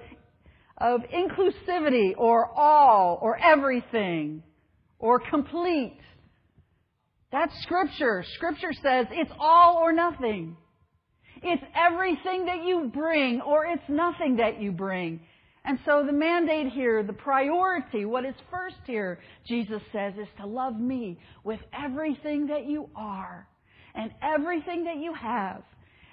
of 0.78 1.02
inclusivity 1.02 2.12
or 2.18 2.46
all 2.46 3.20
or 3.22 3.38
everything 3.38 4.44
or 5.00 5.20
complete. 5.20 5.98
That's 7.36 7.52
scripture. 7.64 8.24
Scripture 8.36 8.72
says 8.72 9.08
it's 9.12 9.32
all 9.38 9.76
or 9.76 9.92
nothing. 9.92 10.56
It's 11.44 11.64
everything 11.76 12.46
that 12.46 12.64
you 12.64 12.90
bring 12.94 13.42
or 13.42 13.66
it's 13.66 13.84
nothing 13.90 14.38
that 14.38 14.62
you 14.62 14.72
bring. 14.72 15.20
And 15.66 15.78
so 15.86 16.06
the 16.08 16.14
mandate 16.14 16.72
here, 16.72 17.04
the 17.04 17.12
priority, 17.12 18.06
what 18.06 18.24
is 18.24 18.36
first 18.50 18.78
here, 18.86 19.20
Jesus 19.46 19.82
says, 19.92 20.14
is 20.14 20.30
to 20.40 20.48
love 20.48 20.80
me 20.80 21.20
with 21.44 21.60
everything 21.78 22.48
that 22.48 22.68
you 22.68 22.90
are 22.96 23.46
and 23.96 24.12
everything 24.24 24.86
that 24.86 24.96
you 24.96 25.14
have 25.14 25.62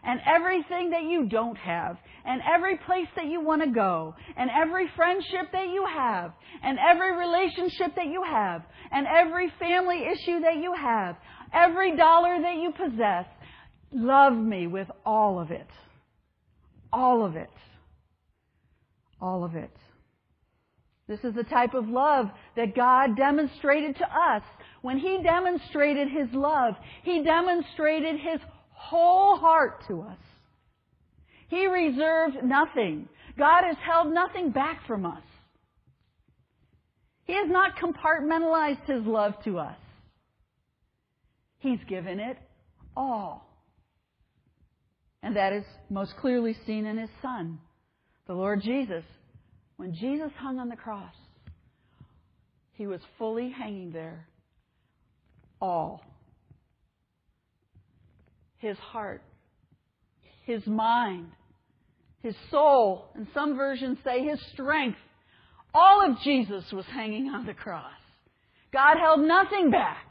and 0.04 0.20
everything 0.26 0.90
that 0.90 1.04
you 1.04 1.26
don't 1.26 1.56
have 1.56 1.96
and 2.24 2.40
every 2.42 2.76
place 2.78 3.08
that 3.16 3.26
you 3.26 3.40
want 3.40 3.62
to 3.62 3.70
go 3.70 4.14
and 4.36 4.50
every 4.50 4.88
friendship 4.96 5.50
that 5.52 5.68
you 5.68 5.84
have 5.86 6.32
and 6.62 6.78
every 6.78 7.16
relationship 7.16 7.94
that 7.96 8.06
you 8.06 8.22
have 8.22 8.62
and 8.90 9.06
every 9.06 9.52
family 9.58 10.04
issue 10.04 10.40
that 10.40 10.56
you 10.56 10.74
have, 10.74 11.16
every 11.52 11.96
dollar 11.96 12.40
that 12.40 12.56
you 12.56 12.72
possess. 12.72 13.26
Love 13.92 14.34
me 14.34 14.66
with 14.66 14.88
all 15.04 15.38
of 15.38 15.50
it. 15.50 15.66
All 16.92 17.24
of 17.24 17.36
it. 17.36 17.50
All 19.20 19.44
of 19.44 19.54
it. 19.54 19.70
This 21.08 21.20
is 21.24 21.34
the 21.34 21.44
type 21.44 21.74
of 21.74 21.88
love 21.88 22.30
that 22.56 22.74
God 22.74 23.16
demonstrated 23.16 23.96
to 23.96 24.04
us. 24.04 24.42
When 24.82 24.98
He 24.98 25.22
demonstrated 25.22 26.08
His 26.08 26.28
love, 26.32 26.74
He 27.02 27.22
demonstrated 27.22 28.18
His 28.18 28.40
whole 28.82 29.36
heart 29.36 29.84
to 29.88 30.02
us. 30.02 30.18
He 31.48 31.66
reserved 31.66 32.42
nothing. 32.42 33.08
God 33.38 33.64
has 33.64 33.76
held 33.84 34.12
nothing 34.12 34.50
back 34.50 34.86
from 34.86 35.06
us. 35.06 35.22
He 37.24 37.34
has 37.34 37.48
not 37.48 37.76
compartmentalized 37.76 38.84
His 38.86 39.06
love 39.06 39.34
to 39.44 39.58
us. 39.58 39.76
He's 41.58 41.78
given 41.88 42.18
it 42.18 42.36
all. 42.96 43.46
And 45.22 45.36
that 45.36 45.52
is 45.52 45.64
most 45.88 46.14
clearly 46.20 46.56
seen 46.66 46.84
in 46.84 46.98
His 46.98 47.10
Son, 47.22 47.58
the 48.26 48.34
Lord 48.34 48.62
Jesus. 48.62 49.04
When 49.76 49.94
Jesus 49.94 50.32
hung 50.38 50.58
on 50.58 50.68
the 50.68 50.76
cross, 50.76 51.14
He 52.72 52.86
was 52.86 53.00
fully 53.18 53.50
hanging 53.50 53.92
there. 53.92 54.26
All 55.60 56.02
his 58.62 58.78
heart, 58.78 59.22
his 60.46 60.64
mind, 60.66 61.26
his 62.20 62.36
soul, 62.50 63.10
and 63.14 63.26
some 63.34 63.56
versions 63.56 63.98
say 64.04 64.24
his 64.24 64.40
strength. 64.52 64.98
All 65.74 66.08
of 66.08 66.20
Jesus 66.22 66.64
was 66.72 66.84
hanging 66.86 67.28
on 67.28 67.44
the 67.44 67.54
cross. 67.54 67.90
God 68.72 68.98
held 68.98 69.20
nothing 69.20 69.70
back. 69.70 70.06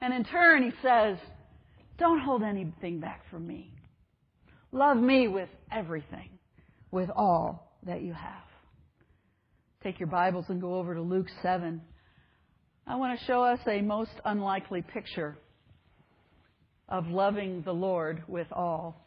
And 0.00 0.14
in 0.14 0.24
turn, 0.24 0.62
he 0.62 0.70
says, 0.80 1.18
Don't 1.98 2.20
hold 2.20 2.44
anything 2.44 3.00
back 3.00 3.22
from 3.30 3.46
me. 3.46 3.72
Love 4.70 4.96
me 4.96 5.26
with 5.26 5.48
everything, 5.72 6.30
with 6.92 7.10
all 7.10 7.78
that 7.84 8.02
you 8.02 8.12
have. 8.12 8.44
Take 9.82 9.98
your 9.98 10.08
Bibles 10.08 10.46
and 10.48 10.60
go 10.60 10.76
over 10.76 10.94
to 10.94 11.02
Luke 11.02 11.28
7. 11.42 11.80
I 12.86 12.96
want 12.96 13.18
to 13.18 13.26
show 13.26 13.42
us 13.42 13.58
a 13.66 13.80
most 13.80 14.12
unlikely 14.24 14.82
picture 14.82 15.36
of 16.88 17.06
loving 17.08 17.62
the 17.62 17.72
Lord 17.72 18.22
with 18.28 18.46
all. 18.52 19.04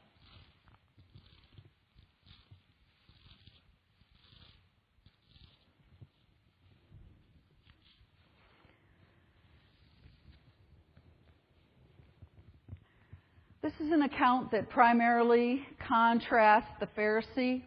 This 13.62 13.74
is 13.86 13.92
an 13.92 14.02
account 14.04 14.52
that 14.52 14.70
primarily 14.70 15.66
contrasts 15.88 16.70
the 16.80 16.88
Pharisee 16.98 17.64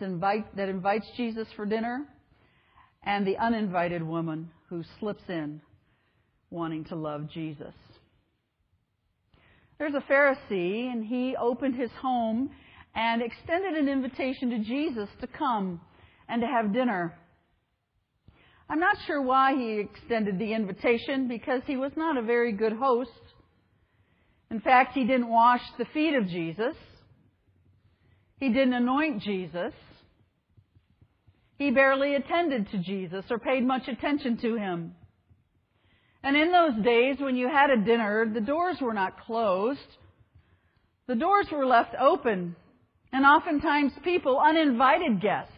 invite, 0.00 0.56
that 0.56 0.68
invites 0.68 1.06
Jesus 1.16 1.48
for 1.56 1.66
dinner 1.66 2.06
and 3.02 3.26
the 3.26 3.36
uninvited 3.36 4.02
woman 4.02 4.50
who 4.68 4.82
slips 4.98 5.22
in 5.28 5.60
wanting 6.50 6.84
to 6.84 6.96
love 6.96 7.28
Jesus. 7.30 7.74
There's 9.78 9.94
a 9.94 10.12
Pharisee, 10.12 10.90
and 10.90 11.04
he 11.04 11.36
opened 11.36 11.74
his 11.74 11.90
home 12.00 12.50
and 12.94 13.20
extended 13.20 13.74
an 13.74 13.88
invitation 13.88 14.50
to 14.50 14.58
Jesus 14.60 15.08
to 15.20 15.26
come 15.26 15.80
and 16.28 16.40
to 16.40 16.46
have 16.48 16.72
dinner. 16.72 17.18
I'm 18.68 18.80
not 18.80 18.96
sure 19.06 19.22
why 19.22 19.54
he 19.54 19.78
extended 19.78 20.38
the 20.38 20.52
invitation 20.52 21.28
because 21.28 21.62
he 21.66 21.76
was 21.76 21.92
not 21.96 22.16
a 22.16 22.22
very 22.22 22.52
good 22.52 22.72
host. 22.72 23.10
In 24.50 24.60
fact, 24.60 24.94
he 24.94 25.04
didn't 25.04 25.28
wash 25.28 25.62
the 25.78 25.84
feet 25.86 26.14
of 26.14 26.26
Jesus. 26.26 26.74
He 28.38 28.48
didn't 28.48 28.74
anoint 28.74 29.22
Jesus. 29.22 29.72
He 31.58 31.70
barely 31.70 32.14
attended 32.14 32.70
to 32.70 32.78
Jesus 32.78 33.24
or 33.30 33.38
paid 33.38 33.64
much 33.64 33.88
attention 33.88 34.36
to 34.38 34.56
him. 34.56 34.94
And 36.26 36.36
in 36.36 36.50
those 36.50 36.84
days, 36.84 37.18
when 37.20 37.36
you 37.36 37.48
had 37.48 37.70
a 37.70 37.76
dinner, 37.76 38.28
the 38.28 38.40
doors 38.40 38.78
were 38.80 38.92
not 38.92 39.20
closed. 39.20 39.78
The 41.06 41.14
doors 41.14 41.46
were 41.52 41.64
left 41.64 41.94
open. 42.00 42.56
And 43.12 43.24
oftentimes 43.24 43.92
people, 44.02 44.40
uninvited 44.40 45.20
guests, 45.20 45.52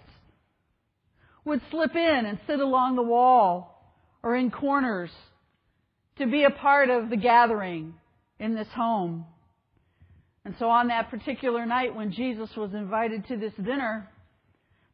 would 1.47 1.63
slip 1.71 1.97
in 1.97 2.27
and 2.27 2.39
sit 2.47 2.61
along 2.61 2.97
the 2.97 3.03
wall 3.03 3.83
or 4.23 4.37
in 4.37 4.51
corners 4.51 5.09
to 6.19 6.27
be 6.27 6.45
a 6.45 6.51
part 6.51 6.91
of 6.91 7.09
the 7.09 7.17
gathering 7.17 7.95
in 8.39 8.55
this 8.55 8.69
home. 8.77 9.25
And 10.45 10.55
so 10.59 10.69
on 10.69 10.89
that 10.89 11.09
particular 11.09 11.65
night 11.65 11.95
when 11.95 12.13
Jesus 12.13 12.51
was 12.55 12.75
invited 12.75 13.27
to 13.29 13.39
this 13.39 13.55
dinner, 13.55 14.07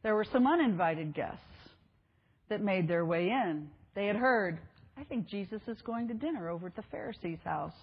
there 0.04 0.14
were 0.14 0.26
some 0.32 0.46
uninvited 0.46 1.16
guests 1.16 1.40
that 2.48 2.62
made 2.62 2.86
their 2.86 3.04
way 3.04 3.30
in. 3.30 3.70
They 3.96 4.06
had 4.06 4.14
heard 4.14 4.60
I 4.96 5.04
think 5.04 5.28
Jesus 5.28 5.60
is 5.66 5.78
going 5.82 6.08
to 6.08 6.14
dinner 6.14 6.48
over 6.48 6.66
at 6.68 6.76
the 6.76 6.84
Pharisee's 6.90 7.42
house. 7.44 7.74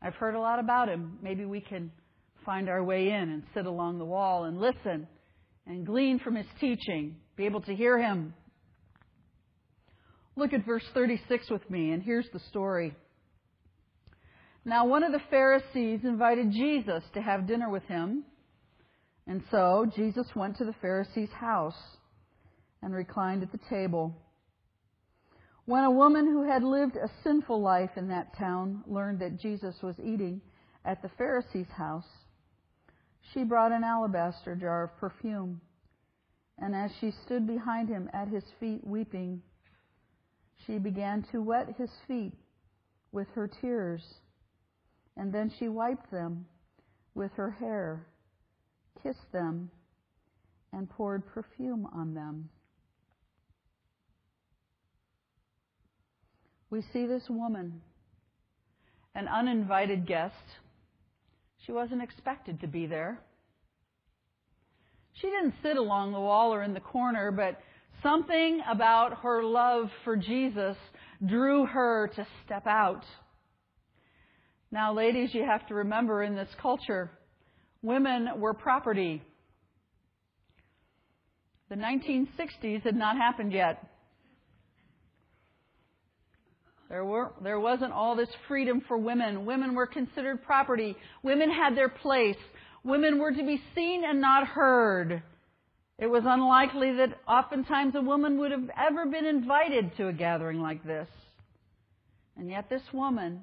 I've 0.00 0.14
heard 0.14 0.34
a 0.34 0.40
lot 0.40 0.58
about 0.58 0.88
him. 0.88 1.18
Maybe 1.22 1.44
we 1.44 1.60
can 1.60 1.90
find 2.44 2.68
our 2.68 2.84
way 2.84 3.08
in 3.08 3.30
and 3.30 3.42
sit 3.54 3.66
along 3.66 3.98
the 3.98 4.04
wall 4.04 4.44
and 4.44 4.60
listen 4.60 5.08
and 5.66 5.86
glean 5.86 6.18
from 6.18 6.36
his 6.36 6.46
teaching, 6.60 7.16
be 7.36 7.46
able 7.46 7.62
to 7.62 7.74
hear 7.74 7.98
him. 7.98 8.34
Look 10.36 10.52
at 10.52 10.66
verse 10.66 10.84
36 10.92 11.48
with 11.50 11.68
me, 11.70 11.92
and 11.92 12.02
here's 12.02 12.28
the 12.32 12.40
story. 12.50 12.94
Now, 14.64 14.86
one 14.86 15.04
of 15.04 15.12
the 15.12 15.22
Pharisees 15.30 16.00
invited 16.04 16.50
Jesus 16.50 17.02
to 17.14 17.20
have 17.20 17.46
dinner 17.46 17.70
with 17.70 17.84
him, 17.84 18.24
and 19.26 19.42
so 19.50 19.86
Jesus 19.94 20.26
went 20.34 20.58
to 20.58 20.64
the 20.64 20.74
Pharisee's 20.80 21.32
house 21.32 21.78
and 22.82 22.94
reclined 22.94 23.42
at 23.42 23.52
the 23.52 23.60
table. 23.70 24.14
When 25.66 25.84
a 25.84 25.90
woman 25.90 26.26
who 26.26 26.42
had 26.42 26.62
lived 26.62 26.96
a 26.96 27.10
sinful 27.22 27.60
life 27.60 27.96
in 27.96 28.08
that 28.08 28.36
town 28.36 28.84
learned 28.86 29.20
that 29.20 29.38
Jesus 29.38 29.74
was 29.82 29.98
eating 29.98 30.42
at 30.84 31.00
the 31.00 31.08
Pharisee's 31.16 31.70
house, 31.70 32.08
she 33.32 33.44
brought 33.44 33.72
an 33.72 33.82
alabaster 33.82 34.54
jar 34.54 34.84
of 34.84 34.96
perfume. 34.98 35.62
And 36.58 36.74
as 36.74 36.90
she 37.00 37.10
stood 37.24 37.46
behind 37.46 37.88
him 37.88 38.10
at 38.12 38.28
his 38.28 38.44
feet 38.60 38.86
weeping, 38.86 39.42
she 40.66 40.78
began 40.78 41.22
to 41.32 41.42
wet 41.42 41.74
his 41.78 41.90
feet 42.06 42.34
with 43.10 43.28
her 43.34 43.48
tears, 43.48 44.02
and 45.16 45.32
then 45.32 45.50
she 45.58 45.68
wiped 45.68 46.10
them 46.10 46.46
with 47.14 47.32
her 47.32 47.50
hair, 47.50 48.06
kissed 49.02 49.32
them, 49.32 49.70
and 50.72 50.90
poured 50.90 51.26
perfume 51.26 51.88
on 51.92 52.14
them. 52.14 52.50
We 56.74 56.82
see 56.92 57.06
this 57.06 57.22
woman, 57.28 57.82
an 59.14 59.28
uninvited 59.28 60.08
guest. 60.08 60.34
She 61.64 61.70
wasn't 61.70 62.02
expected 62.02 62.62
to 62.62 62.66
be 62.66 62.86
there. 62.86 63.20
She 65.12 65.28
didn't 65.28 65.54
sit 65.62 65.76
along 65.76 66.10
the 66.10 66.18
wall 66.18 66.52
or 66.52 66.64
in 66.64 66.74
the 66.74 66.80
corner, 66.80 67.30
but 67.30 67.60
something 68.02 68.60
about 68.68 69.20
her 69.22 69.44
love 69.44 69.88
for 70.02 70.16
Jesus 70.16 70.76
drew 71.24 71.64
her 71.64 72.10
to 72.16 72.26
step 72.44 72.66
out. 72.66 73.04
Now, 74.72 74.92
ladies, 74.92 75.32
you 75.32 75.44
have 75.44 75.64
to 75.68 75.74
remember 75.74 76.24
in 76.24 76.34
this 76.34 76.50
culture, 76.60 77.08
women 77.82 78.40
were 78.40 78.52
property. 78.52 79.22
The 81.68 81.76
1960s 81.76 82.82
had 82.82 82.96
not 82.96 83.16
happened 83.16 83.52
yet. 83.52 83.93
There, 86.88 87.04
were, 87.04 87.32
there 87.42 87.60
wasn't 87.60 87.92
all 87.92 88.14
this 88.14 88.28
freedom 88.46 88.82
for 88.86 88.98
women. 88.98 89.46
Women 89.46 89.74
were 89.74 89.86
considered 89.86 90.44
property. 90.44 90.96
Women 91.22 91.50
had 91.50 91.76
their 91.76 91.88
place. 91.88 92.36
Women 92.84 93.18
were 93.18 93.32
to 93.32 93.42
be 93.42 93.60
seen 93.74 94.04
and 94.04 94.20
not 94.20 94.46
heard. 94.46 95.22
It 95.98 96.06
was 96.06 96.24
unlikely 96.26 96.92
that 96.96 97.18
oftentimes 97.26 97.94
a 97.94 98.02
woman 98.02 98.38
would 98.38 98.50
have 98.50 98.68
ever 98.78 99.06
been 99.06 99.24
invited 99.24 99.96
to 99.96 100.08
a 100.08 100.12
gathering 100.12 100.60
like 100.60 100.84
this. 100.84 101.08
And 102.36 102.50
yet 102.50 102.68
this 102.68 102.82
woman, 102.92 103.42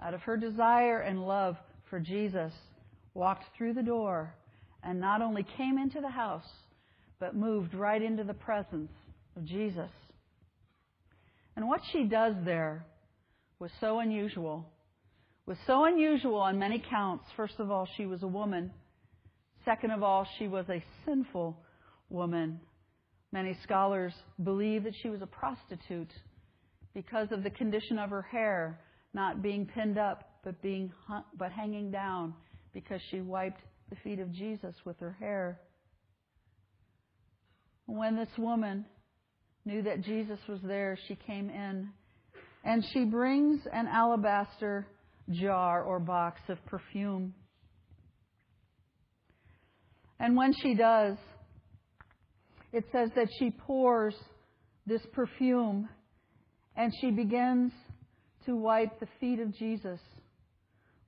out 0.00 0.14
of 0.14 0.20
her 0.22 0.36
desire 0.36 1.00
and 1.00 1.26
love 1.26 1.56
for 1.88 1.98
Jesus, 1.98 2.52
walked 3.14 3.44
through 3.56 3.74
the 3.74 3.82
door 3.82 4.34
and 4.82 5.00
not 5.00 5.22
only 5.22 5.44
came 5.56 5.78
into 5.78 6.00
the 6.00 6.10
house, 6.10 6.46
but 7.18 7.34
moved 7.34 7.74
right 7.74 8.02
into 8.02 8.24
the 8.24 8.34
presence 8.34 8.92
of 9.36 9.44
Jesus. 9.44 9.90
And 11.56 11.66
what 11.66 11.80
she 11.92 12.04
does 12.04 12.34
there 12.44 12.86
was 13.58 13.70
so 13.80 13.98
unusual. 14.00 14.70
Was 15.46 15.56
so 15.66 15.84
unusual 15.84 16.36
on 16.36 16.58
many 16.58 16.82
counts. 16.90 17.24
First 17.36 17.54
of 17.58 17.70
all, 17.70 17.88
she 17.96 18.04
was 18.04 18.22
a 18.22 18.26
woman. 18.28 18.70
Second 19.64 19.90
of 19.90 20.02
all, 20.02 20.26
she 20.38 20.48
was 20.48 20.66
a 20.68 20.84
sinful 21.04 21.56
woman. 22.10 22.60
Many 23.32 23.56
scholars 23.62 24.12
believe 24.42 24.84
that 24.84 24.94
she 25.02 25.08
was 25.08 25.22
a 25.22 25.26
prostitute 25.26 26.12
because 26.94 27.28
of 27.32 27.42
the 27.42 27.50
condition 27.50 27.98
of 27.98 28.10
her 28.10 28.22
hair 28.22 28.80
not 29.12 29.42
being 29.42 29.66
pinned 29.66 29.98
up 29.98 30.36
but 30.44 30.62
being 30.62 30.92
but 31.36 31.50
hanging 31.50 31.90
down 31.90 32.32
because 32.72 33.00
she 33.10 33.20
wiped 33.20 33.60
the 33.90 33.96
feet 33.96 34.20
of 34.20 34.32
Jesus 34.32 34.74
with 34.84 34.98
her 35.00 35.16
hair. 35.18 35.60
When 37.86 38.16
this 38.16 38.28
woman 38.38 38.84
knew 39.66 39.82
that 39.82 40.02
Jesus 40.02 40.38
was 40.48 40.60
there, 40.62 40.96
she 41.08 41.16
came 41.16 41.50
in 41.50 41.90
and 42.64 42.84
she 42.92 43.04
brings 43.04 43.60
an 43.72 43.86
alabaster 43.88 44.86
jar 45.30 45.82
or 45.82 46.00
box 46.00 46.40
of 46.48 46.64
perfume. 46.66 47.34
And 50.18 50.36
when 50.36 50.54
she 50.54 50.74
does, 50.74 51.16
it 52.72 52.84
says 52.92 53.10
that 53.16 53.28
she 53.38 53.50
pours 53.50 54.14
this 54.86 55.02
perfume 55.12 55.88
and 56.76 56.92
she 57.00 57.10
begins 57.10 57.72
to 58.46 58.56
wipe 58.56 59.00
the 59.00 59.08
feet 59.20 59.40
of 59.40 59.54
Jesus 59.56 60.00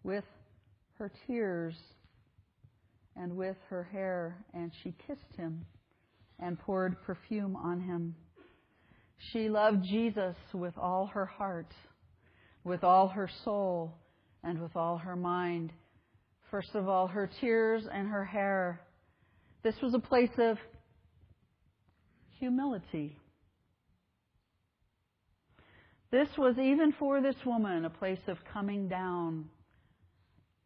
with 0.03 0.25
her 0.99 1.11
tears 1.27 1.77
and 3.17 3.37
with 3.37 3.57
her 3.69 3.85
hair, 3.85 4.45
and 4.55 4.73
she 4.83 4.95
kissed 5.07 5.37
him 5.37 5.65
and 6.39 6.59
poured 6.59 7.03
perfume 7.03 7.57
on 7.57 7.81
him. 7.81 8.15
She 9.19 9.49
loved 9.49 9.85
Jesus 9.85 10.37
with 10.55 10.77
all 10.79 11.07
her 11.07 11.27
heart, 11.27 11.73
with 12.65 12.85
all 12.85 13.09
her 13.09 13.29
soul, 13.45 13.95
and 14.43 14.61
with 14.61 14.77
all 14.77 14.99
her 14.99 15.17
mind. 15.17 15.73
First 16.51 16.75
of 16.75 16.89
all, 16.89 17.09
her 17.09 17.29
tears 17.41 17.85
and 17.93 18.09
her 18.09 18.25
hair. 18.25 18.81
This 19.63 19.75
was 19.83 19.93
a 19.95 19.99
place 19.99 20.31
of 20.39 20.57
humility. 22.39 23.19
This 26.11 26.29
was, 26.39 26.57
even 26.59 26.93
for 26.99 27.21
this 27.21 27.37
woman, 27.45 27.85
a 27.85 27.91
place 27.91 28.21
of 28.29 28.39
coming 28.53 28.89
down, 28.89 29.51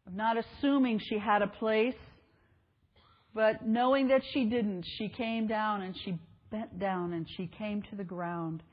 of 0.07 0.13
not 0.13 0.37
assuming 0.37 0.99
she 0.99 1.17
had 1.17 1.41
a 1.41 1.47
place, 1.47 1.95
but 3.33 3.65
knowing 3.65 4.07
that 4.07 4.21
she 4.31 4.45
didn't. 4.45 4.85
She 4.97 5.09
came 5.09 5.47
down 5.47 5.81
and 5.81 5.97
she 6.05 6.17
bent 6.53 6.79
down 6.79 7.13
and 7.13 7.27
she 7.35 7.47
came 7.47 7.81
to 7.81 7.95
the 7.97 8.03
ground. 8.03 8.63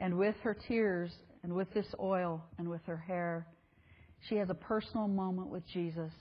And 0.00 0.16
with 0.16 0.36
her 0.44 0.56
tears 0.68 1.10
and 1.42 1.52
with 1.52 1.72
this 1.74 1.92
oil 2.00 2.42
and 2.56 2.70
with 2.70 2.80
her 2.86 2.96
hair, 2.96 3.46
she 4.28 4.36
has 4.36 4.48
a 4.48 4.54
personal 4.54 5.08
moment 5.08 5.48
with 5.48 5.66
Jesus 5.66 6.12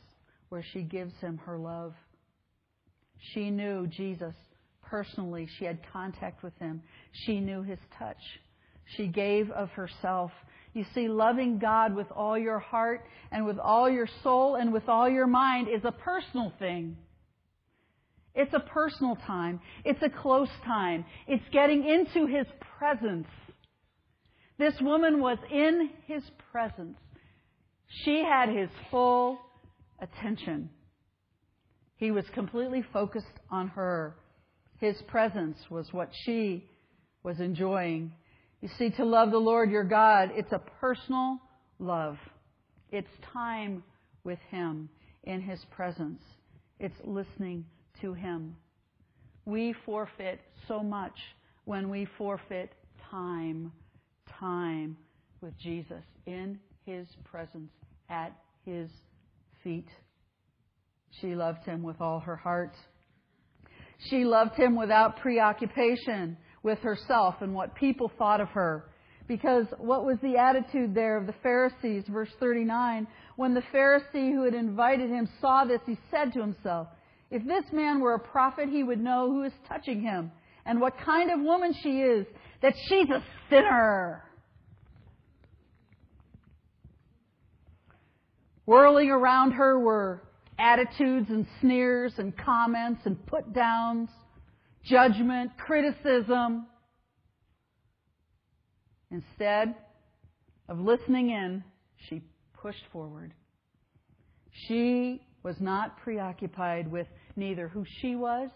where 0.49 0.65
she 0.73 0.81
gives 0.81 1.13
him 1.21 1.37
her 1.45 1.59
love. 1.59 1.93
She 3.33 3.51
knew 3.51 3.85
Jesus 3.87 4.33
personally. 4.81 5.47
She 5.59 5.65
had 5.65 5.79
contact 5.93 6.43
with 6.43 6.57
him. 6.57 6.81
She 7.25 7.39
knew 7.39 7.61
his 7.61 7.79
touch. 7.99 8.17
She 8.95 9.07
gave 9.07 9.51
of 9.51 9.69
herself. 9.71 10.31
You 10.73 10.85
see, 10.95 11.07
loving 11.07 11.59
God 11.59 11.95
with 11.95 12.07
all 12.11 12.37
your 12.37 12.59
heart 12.59 13.05
and 13.31 13.45
with 13.45 13.59
all 13.59 13.89
your 13.89 14.07
soul 14.23 14.55
and 14.55 14.73
with 14.73 14.87
all 14.87 15.09
your 15.09 15.27
mind 15.27 15.67
is 15.67 15.83
a 15.83 15.91
personal 15.91 16.53
thing. 16.57 16.97
It's 18.37 18.53
a 18.53 18.59
personal 18.59 19.15
time. 19.25 19.59
It's 19.83 20.01
a 20.03 20.09
close 20.09 20.51
time. 20.63 21.05
It's 21.27 21.43
getting 21.51 21.83
into 21.83 22.27
His 22.27 22.45
presence. 22.77 23.27
This 24.59 24.75
woman 24.79 25.19
was 25.19 25.39
in 25.51 25.89
His 26.05 26.21
presence. 26.51 26.99
She 28.05 28.23
had 28.23 28.49
His 28.49 28.69
full 28.91 29.39
attention. 29.99 30.69
He 31.95 32.11
was 32.11 32.25
completely 32.35 32.85
focused 32.93 33.25
on 33.49 33.69
her. 33.69 34.15
His 34.79 34.95
presence 35.07 35.57
was 35.71 35.91
what 35.91 36.11
she 36.23 36.69
was 37.23 37.39
enjoying. 37.39 38.13
You 38.61 38.69
see, 38.77 38.91
to 38.91 39.03
love 39.03 39.31
the 39.31 39.39
Lord 39.39 39.71
your 39.71 39.83
God, 39.83 40.29
it's 40.35 40.51
a 40.51 40.61
personal 40.79 41.39
love. 41.79 42.17
It's 42.91 43.09
time 43.33 43.83
with 44.23 44.39
Him 44.51 44.89
in 45.23 45.41
His 45.41 45.59
presence. 45.71 46.21
It's 46.79 46.95
listening 47.03 47.65
to 48.01 48.13
Him. 48.13 48.55
We 49.45 49.73
forfeit 49.85 50.41
so 50.67 50.81
much 50.81 51.17
when 51.65 51.89
we 51.89 52.07
forfeit 52.17 52.73
time, 53.11 53.71
time 54.39 54.97
with 55.41 55.57
Jesus 55.57 56.03
in 56.25 56.59
His 56.85 57.07
presence, 57.23 57.71
at 58.09 58.33
His 58.65 58.89
feet. 59.63 59.87
She 61.21 61.35
loved 61.35 61.65
Him 61.65 61.83
with 61.83 61.99
all 62.01 62.19
her 62.19 62.35
heart. 62.35 62.75
She 64.09 64.25
loved 64.25 64.55
Him 64.55 64.75
without 64.75 65.17
preoccupation 65.17 66.37
with 66.63 66.79
herself 66.79 67.35
and 67.41 67.53
what 67.53 67.75
people 67.75 68.11
thought 68.17 68.41
of 68.41 68.49
her. 68.49 68.89
Because 69.27 69.65
what 69.77 70.05
was 70.05 70.17
the 70.21 70.37
attitude 70.37 70.95
there 70.95 71.17
of 71.17 71.27
the 71.27 71.35
Pharisees? 71.43 72.03
Verse 72.07 72.29
39. 72.39 73.07
When 73.35 73.53
the 73.53 73.63
Pharisee 73.73 74.31
who 74.31 74.43
had 74.43 74.53
invited 74.53 75.09
him 75.09 75.27
saw 75.41 75.65
this, 75.65 75.81
he 75.85 75.97
said 76.09 76.33
to 76.33 76.39
himself, 76.39 76.87
if 77.29 77.45
this 77.45 77.65
man 77.71 77.99
were 77.99 78.13
a 78.13 78.19
prophet, 78.19 78.69
he 78.69 78.83
would 78.83 78.99
know 78.99 79.29
who 79.31 79.43
is 79.43 79.53
touching 79.67 80.01
him 80.01 80.31
and 80.65 80.81
what 80.81 80.97
kind 80.99 81.31
of 81.31 81.39
woman 81.39 81.73
she 81.81 82.01
is, 82.01 82.25
that 82.61 82.73
she's 82.87 83.09
a 83.09 83.23
sinner. 83.49 84.23
Whirling 88.65 89.09
around 89.09 89.51
her 89.51 89.79
were 89.79 90.23
attitudes 90.59 91.29
and 91.29 91.45
sneers 91.61 92.13
and 92.17 92.35
comments 92.37 93.01
and 93.05 93.25
put 93.27 93.53
downs, 93.53 94.09
judgment, 94.83 95.51
criticism. 95.57 96.67
Instead 99.09 99.75
of 100.67 100.79
listening 100.79 101.29
in, 101.29 101.63
she 102.09 102.21
pushed 102.61 102.83
forward. 102.91 103.33
She 104.67 105.21
was 105.47 105.61
not 105.61 105.97
preoccupied 106.03 106.91
with 106.91 107.07
neither 107.37 107.69
who 107.69 107.85
she 108.01 108.17
was 108.17 108.49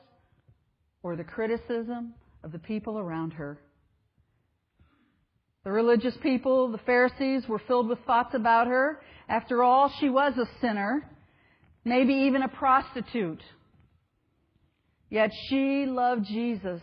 or 1.03 1.15
the 1.15 1.23
criticism 1.23 2.13
of 2.43 2.51
the 2.51 2.59
people 2.59 2.99
around 2.99 3.31
her. 3.31 3.57
The 5.63 5.71
religious 5.71 6.15
people, 6.21 6.69
the 6.69 6.79
Pharisees, 6.79 7.47
were 7.47 7.61
filled 7.65 7.87
with 7.87 7.99
thoughts 8.05 8.35
about 8.35 8.67
her. 8.67 8.99
After 9.29 9.63
all, 9.63 9.89
she 10.01 10.09
was 10.09 10.33
a 10.37 10.45
sinner. 10.59 11.09
maybe 11.85 12.13
even 12.13 12.43
a 12.43 12.49
prostitute. 12.49 13.41
Yet 15.09 15.31
she 15.47 15.85
loved 15.87 16.25
Jesus. 16.25 16.81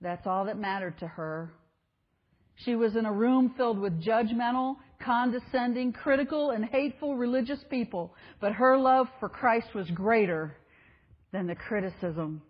That's 0.00 0.24
all 0.24 0.44
that 0.44 0.56
mattered 0.56 0.98
to 1.00 1.08
her. 1.08 1.52
She 2.64 2.76
was 2.76 2.94
in 2.94 3.06
a 3.06 3.12
room 3.12 3.54
filled 3.56 3.80
with 3.80 4.00
judgmental, 4.00 4.76
condescending, 5.04 5.92
critical, 5.92 6.50
and 6.50 6.64
hateful 6.64 7.16
religious 7.16 7.60
people, 7.70 8.14
but 8.40 8.52
her 8.52 8.78
love 8.78 9.06
for 9.20 9.28
Christ 9.28 9.68
was 9.74 9.88
greater 9.90 10.56
than 11.32 11.46
the 11.46 11.54
criticism. 11.54 12.42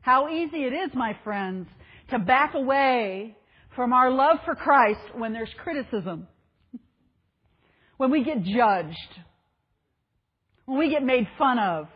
How 0.00 0.28
easy 0.28 0.64
it 0.64 0.72
is, 0.72 0.90
my 0.94 1.16
friends, 1.24 1.68
to 2.10 2.18
back 2.18 2.54
away 2.54 3.36
from 3.76 3.92
our 3.92 4.10
love 4.10 4.38
for 4.44 4.54
Christ 4.54 5.00
when 5.14 5.32
there's 5.32 5.52
criticism. 5.62 6.26
When 7.96 8.10
we 8.10 8.24
get 8.24 8.42
judged. 8.42 9.20
When 10.64 10.78
we 10.78 10.90
get 10.90 11.02
made 11.02 11.26
fun 11.36 11.58
of. 11.58 11.88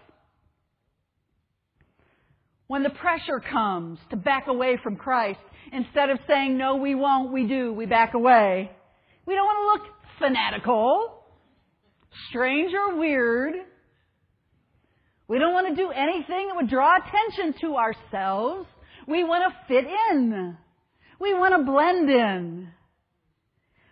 When 2.66 2.82
the 2.82 2.90
pressure 2.90 3.40
comes 3.40 3.98
to 4.10 4.16
back 4.16 4.46
away 4.46 4.78
from 4.82 4.96
Christ, 4.96 5.40
instead 5.72 6.10
of 6.10 6.18
saying, 6.26 6.56
no, 6.56 6.76
we 6.76 6.94
won't, 6.94 7.32
we 7.32 7.46
do, 7.46 7.72
we 7.72 7.86
back 7.86 8.14
away. 8.14 8.70
We 9.26 9.34
don't 9.34 9.44
want 9.44 9.80
to 9.80 9.84
look 9.84 9.94
fanatical, 10.18 11.24
strange 12.28 12.72
or 12.74 12.98
weird. 12.98 13.54
We 15.28 15.38
don't 15.38 15.52
want 15.52 15.68
to 15.68 15.74
do 15.74 15.90
anything 15.90 16.48
that 16.48 16.56
would 16.56 16.68
draw 16.68 16.96
attention 16.96 17.60
to 17.62 17.76
ourselves. 17.76 18.66
We 19.06 19.24
want 19.24 19.52
to 19.52 19.66
fit 19.66 19.86
in. 20.10 20.56
We 21.20 21.34
want 21.34 21.54
to 21.56 21.70
blend 21.70 22.10
in. 22.10 22.68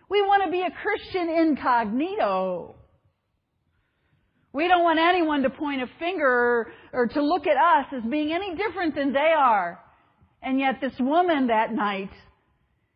We 0.09 0.21
want 0.21 0.43
to 0.45 0.51
be 0.51 0.61
a 0.61 0.71
Christian 0.71 1.29
incognito. 1.29 2.75
We 4.53 4.67
don't 4.67 4.83
want 4.83 4.99
anyone 4.99 5.43
to 5.43 5.49
point 5.49 5.81
a 5.81 5.87
finger 5.97 6.73
or, 6.91 7.07
to 7.07 7.23
look 7.23 7.47
at 7.47 7.55
us 7.55 7.93
as 7.95 8.09
being 8.09 8.33
any 8.33 8.55
different 8.55 8.95
than 8.95 9.13
they 9.13 9.31
are. 9.37 9.79
And 10.41 10.59
yet 10.59 10.81
this 10.81 10.91
woman 10.99 11.47
that 11.47 11.73
night, 11.73 12.09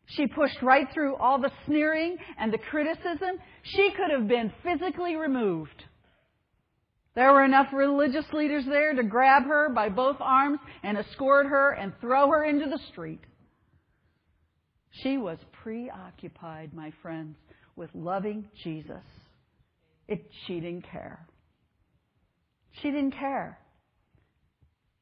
she 0.08 0.28
pushed 0.28 0.62
right 0.62 0.88
through 0.94 1.16
all 1.16 1.40
the 1.40 1.52
sneering 1.66 2.18
and 2.38 2.54
the 2.54 2.58
criticism. 2.58 3.38
She 3.64 3.92
could 3.92 4.12
have 4.12 4.28
been 4.28 4.54
physically 4.64 5.16
removed. 5.16 5.84
There 7.16 7.32
were 7.32 7.46
enough 7.46 7.68
religious 7.74 8.26
leaders 8.34 8.66
there 8.66 8.94
to 8.94 9.04
grab 9.04 9.44
her 9.44 9.70
by 9.70 9.90
both 9.90 10.18
arms 10.20 10.60
and 10.84 10.98
escort 10.98 11.48
her 11.48 11.72
and 11.72 11.94
throw 12.02 12.28
her 12.28 12.44
into 12.44 12.70
the 12.70 12.80
street. 12.92 13.22
She 15.02 15.18
was 15.18 15.38
preoccupied, 15.64 16.74
my 16.74 16.92
friends, 17.02 17.38
with 17.76 17.90
loving 17.94 18.48
Jesus. 18.64 19.04
It, 20.08 20.30
she 20.46 20.60
didn't 20.60 20.86
care. 20.90 21.26
She 22.82 22.92
didn't 22.92 23.12
care. 23.12 23.60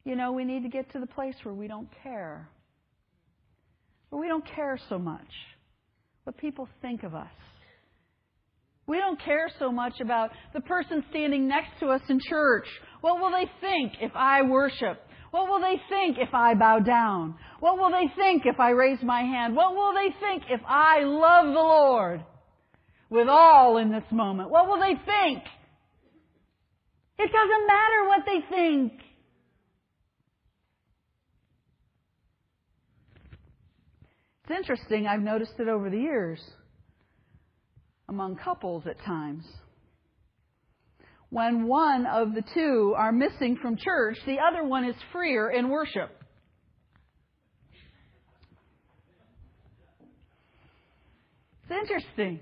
You 0.06 0.16
know, 0.16 0.32
we 0.32 0.46
need 0.46 0.64
to 0.64 0.70
get 0.70 0.92
to 0.94 1.00
the 1.00 1.08
place 1.08 1.36
where 1.44 1.54
we 1.54 1.68
don't 1.68 1.90
care. 2.04 2.50
Where 4.14 4.22
we 4.22 4.28
don't 4.28 4.46
care 4.46 4.80
so 4.90 5.00
much 5.00 5.26
what 6.24 6.38
people 6.38 6.70
think 6.84 7.02
of 7.02 7.16
us. 7.16 7.32
We 8.86 9.00
don't 9.00 9.20
care 9.20 9.50
so 9.58 9.72
much 9.72 9.94
about 10.02 10.30
the 10.54 10.62
person 10.62 11.04
standing 11.10 11.48
next 11.48 11.80
to 11.80 11.88
us 11.88 12.02
in 12.08 12.20
church. 12.30 12.68
What 13.02 13.20
will 13.20 13.32
they 13.32 13.50
think 13.60 13.94
if 14.02 14.12
I 14.14 14.44
worship? 14.44 15.02
What 15.32 15.50
will 15.50 15.62
they 15.62 15.82
think 15.90 16.18
if 16.20 16.32
I 16.32 16.54
bow 16.54 16.78
down? 16.78 17.34
What 17.60 17.80
will 17.80 17.90
they 17.90 18.14
think 18.16 18.44
if 18.46 18.60
I 18.60 18.70
raise 18.70 19.00
my 19.02 19.22
hand? 19.22 19.56
What 19.56 19.74
will 19.74 19.96
they 19.96 20.14
think 20.20 20.44
if 20.48 20.62
I 20.64 21.00
love 21.06 21.46
the 21.46 21.60
Lord 21.60 22.24
with 23.10 23.28
all 23.28 23.78
in 23.78 23.92
this 23.92 24.06
moment? 24.12 24.52
What 24.52 24.68
will 24.68 24.80
they 24.80 24.94
think? 24.94 25.44
It 27.18 27.32
doesn't 27.32 27.68
matter 27.68 28.08
what 28.10 28.26
they 28.28 28.56
think. 28.56 28.94
It's 34.44 34.58
interesting, 34.58 35.08
I've 35.08 35.22
noticed 35.22 35.54
it 35.58 35.70
over 35.70 35.90
the 35.90 35.98
years 35.98 36.40
among 38.10 38.36
couples 38.36 38.84
at 38.86 39.00
times. 39.06 39.46
When 41.30 41.66
one 41.66 42.06
of 42.06 42.34
the 42.36 42.44
two 42.54 42.94
are 42.98 43.14
missing 43.14 43.58
from 43.62 43.78
church, 43.78 44.18
the 44.26 44.40
other 44.40 44.66
one 44.66 44.84
is 44.84 44.96
freer 45.14 45.50
in 45.50 45.70
worship. 45.70 46.12
It's 51.64 51.72
interesting 51.72 52.42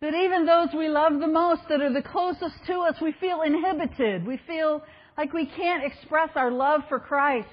that 0.00 0.14
even 0.14 0.46
those 0.46 0.68
we 0.74 0.88
love 0.88 1.18
the 1.18 1.26
most, 1.26 1.62
that 1.68 1.80
are 1.80 1.92
the 1.92 2.08
closest 2.08 2.54
to 2.68 2.74
us, 2.78 2.94
we 3.02 3.12
feel 3.20 3.42
inhibited. 3.42 4.24
We 4.24 4.40
feel 4.46 4.80
like 5.18 5.32
we 5.32 5.44
can't 5.44 5.82
express 5.84 6.30
our 6.36 6.52
love 6.52 6.82
for 6.88 7.00
Christ 7.00 7.48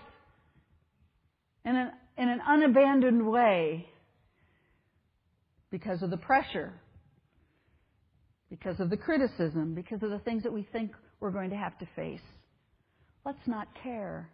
in 1.68 1.76
an, 1.76 1.92
in 2.18 2.30
an 2.30 2.40
unabandoned 2.48 3.28
way 3.28 3.86
because 5.70 6.02
of 6.02 6.10
the 6.10 6.18
pressure, 6.18 6.72
because 8.50 8.80
of 8.80 8.90
the 8.90 8.96
criticism, 8.96 9.74
because 9.76 10.02
of 10.02 10.10
the 10.10 10.20
things 10.20 10.44
that 10.44 10.54
we 10.54 10.66
think 10.72 10.92
we're 11.20 11.32
going 11.32 11.50
to 11.50 11.58
have 11.58 11.78
to 11.80 11.88
face. 11.96 12.22
Let's 13.26 13.46
not 13.46 13.68
care. 13.84 14.30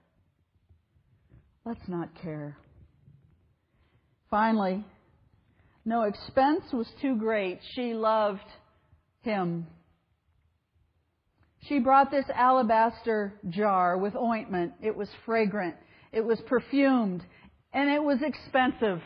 Let's 1.66 1.88
not 1.88 2.10
care. 2.22 2.56
Finally, 4.30 4.86
no 5.86 6.04
expense 6.04 6.66
was 6.72 6.88
too 7.02 7.16
great. 7.16 7.60
She 7.76 7.96
loved 7.96 8.42
him. 9.22 9.66
She 11.68 11.80
brought 11.80 12.12
this 12.12 12.26
alabaster 12.36 13.34
jar 13.50 13.98
with 13.98 14.16
ointment. 14.16 14.74
It 14.84 14.96
was 14.96 15.08
fragrant. 15.26 15.76
It 16.14 16.24
was 16.24 16.40
perfumed. 16.48 17.26
And 17.74 17.90
it 17.90 18.02
was 18.02 18.20
expensive. 18.22 19.02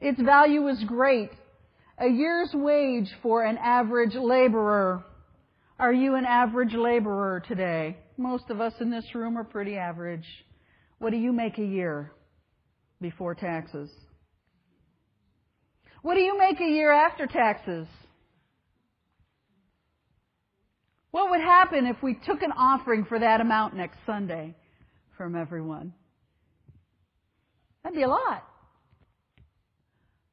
Its 0.00 0.20
value 0.22 0.62
was 0.62 0.82
great. 0.86 1.30
A 1.98 2.08
year's 2.08 2.50
wage 2.54 3.10
for 3.20 3.44
an 3.44 3.58
average 3.58 4.14
laborer. 4.14 5.04
Are 5.78 5.92
you 5.92 6.14
an 6.14 6.24
average 6.24 6.74
laborer 6.74 7.42
today? 7.46 7.98
Most 8.16 8.44
of 8.48 8.60
us 8.60 8.74
in 8.80 8.90
this 8.90 9.04
room 9.12 9.36
are 9.36 9.44
pretty 9.44 9.76
average. 9.76 10.26
What 10.98 11.10
do 11.10 11.16
you 11.16 11.32
make 11.32 11.58
a 11.58 11.64
year 11.64 12.12
before 13.00 13.34
taxes? 13.34 13.90
What 16.02 16.14
do 16.14 16.20
you 16.20 16.38
make 16.38 16.60
a 16.60 16.64
year 16.70 16.92
after 16.92 17.26
taxes? 17.26 17.88
What 21.10 21.30
would 21.30 21.40
happen 21.40 21.86
if 21.86 21.96
we 22.02 22.14
took 22.26 22.42
an 22.42 22.52
offering 22.52 23.04
for 23.04 23.18
that 23.18 23.40
amount 23.40 23.74
next 23.74 23.98
Sunday 24.06 24.54
from 25.16 25.36
everyone? 25.36 25.92
That'd 27.82 27.96
be 27.96 28.02
a 28.02 28.08
lot. 28.08 28.44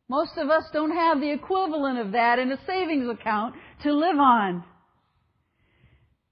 Most 0.10 0.38
of 0.38 0.50
us 0.50 0.64
don't 0.74 0.92
have 0.92 1.22
the 1.22 1.32
equivalent 1.32 2.00
of 2.00 2.12
that 2.12 2.38
in 2.40 2.52
a 2.52 2.60
savings 2.66 3.10
account 3.10 3.56
to 3.84 3.94
live 3.94 4.18
on. 4.18 4.64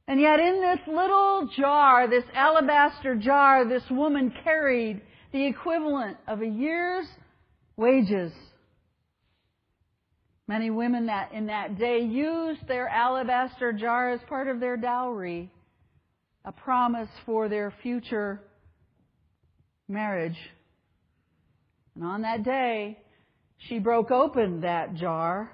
And 0.07 0.19
yet 0.19 0.39
in 0.39 0.59
this 0.59 0.79
little 0.87 1.49
jar, 1.55 2.09
this 2.09 2.23
alabaster 2.33 3.15
jar, 3.15 3.67
this 3.67 3.83
woman 3.91 4.33
carried 4.43 5.01
the 5.31 5.45
equivalent 5.45 6.17
of 6.27 6.41
a 6.41 6.47
year's 6.47 7.05
wages. 7.77 8.33
Many 10.47 10.71
women 10.71 11.05
that 11.05 11.31
in 11.31 11.45
that 11.45 11.77
day 11.77 11.99
used 11.99 12.67
their 12.67 12.89
alabaster 12.89 13.71
jar 13.71 14.09
as 14.09 14.19
part 14.27 14.47
of 14.47 14.59
their 14.59 14.77
dowry, 14.77 15.51
a 16.45 16.51
promise 16.51 17.09
for 17.25 17.49
their 17.49 17.73
future 17.83 18.41
marriage. 19.87 20.37
And 21.95 22.03
on 22.03 22.21
that 22.21 22.43
day, 22.43 22.97
she 23.67 23.79
broke 23.79 24.11
open 24.11 24.61
that 24.61 24.95
jar. 24.95 25.51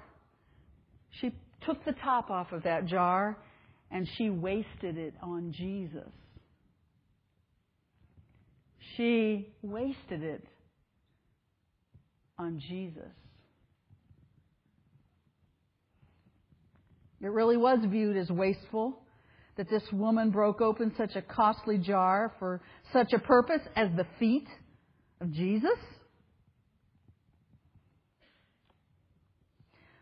She 1.20 1.32
took 1.64 1.84
the 1.84 1.92
top 1.92 2.30
off 2.30 2.52
of 2.52 2.62
that 2.62 2.86
jar 2.86 3.36
and 3.90 4.08
she 4.16 4.30
wasted 4.30 4.96
it 4.96 5.14
on 5.22 5.52
Jesus. 5.52 6.10
She 8.96 9.48
wasted 9.62 10.22
it 10.22 10.46
on 12.38 12.60
Jesus. 12.68 13.02
It 17.20 17.28
really 17.28 17.56
was 17.56 17.78
viewed 17.84 18.16
as 18.16 18.30
wasteful 18.30 19.00
that 19.56 19.70
this 19.70 19.82
woman 19.92 20.30
broke 20.30 20.60
open 20.60 20.92
such 20.96 21.16
a 21.16 21.22
costly 21.22 21.78
jar 21.78 22.34
for 22.38 22.60
such 22.92 23.12
a 23.12 23.18
purpose 23.18 23.62
as 23.74 23.88
the 23.96 24.06
feet 24.18 24.46
of 25.20 25.32
Jesus. 25.32 25.78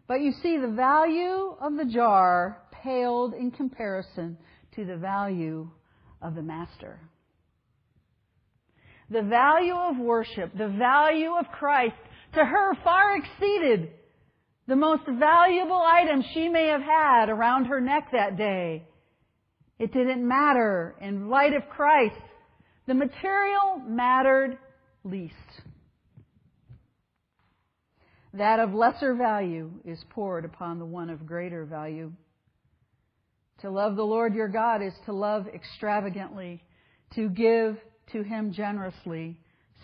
But 0.06 0.20
you 0.20 0.32
see, 0.42 0.58
the 0.58 0.68
value 0.68 1.56
of 1.60 1.76
the 1.76 1.86
jar 1.86 2.62
paled 2.72 3.32
in 3.34 3.50
comparison 3.50 4.36
to 4.74 4.84
the 4.84 4.96
value 4.96 5.70
of 6.20 6.34
the 6.34 6.42
Master. 6.42 7.00
The 9.10 9.22
value 9.22 9.74
of 9.74 9.98
worship, 9.98 10.56
the 10.56 10.68
value 10.68 11.34
of 11.38 11.46
Christ, 11.58 11.94
to 12.34 12.44
her 12.44 12.74
far 12.82 13.16
exceeded 13.16 13.90
the 14.66 14.76
most 14.76 15.02
valuable 15.06 15.80
item 15.80 16.24
she 16.32 16.48
may 16.48 16.68
have 16.68 16.80
had 16.80 17.28
around 17.28 17.66
her 17.66 17.80
neck 17.80 18.08
that 18.12 18.36
day. 18.36 18.86
It 19.78 19.92
didn't 19.92 20.26
matter. 20.26 20.94
In 21.00 21.28
light 21.28 21.54
of 21.54 21.68
Christ, 21.68 22.20
the 22.86 22.94
material 22.94 23.82
mattered 23.86 24.58
least. 25.02 25.34
That 28.34 28.58
of 28.58 28.74
lesser 28.74 29.14
value 29.14 29.70
is 29.84 30.02
poured 30.10 30.44
upon 30.44 30.78
the 30.78 30.84
one 30.84 31.10
of 31.10 31.26
greater 31.26 31.64
value. 31.64 32.12
To 33.60 33.70
love 33.70 33.96
the 33.96 34.02
Lord 34.02 34.34
your 34.34 34.48
God 34.48 34.82
is 34.82 34.92
to 35.06 35.12
love 35.12 35.46
extravagantly, 35.46 36.62
to 37.14 37.28
give 37.28 37.78
to 38.12 38.22
Him 38.22 38.52
generously, 38.52 39.38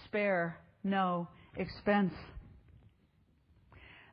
spare 0.04 0.58
no 0.82 1.28
expense. 1.56 2.12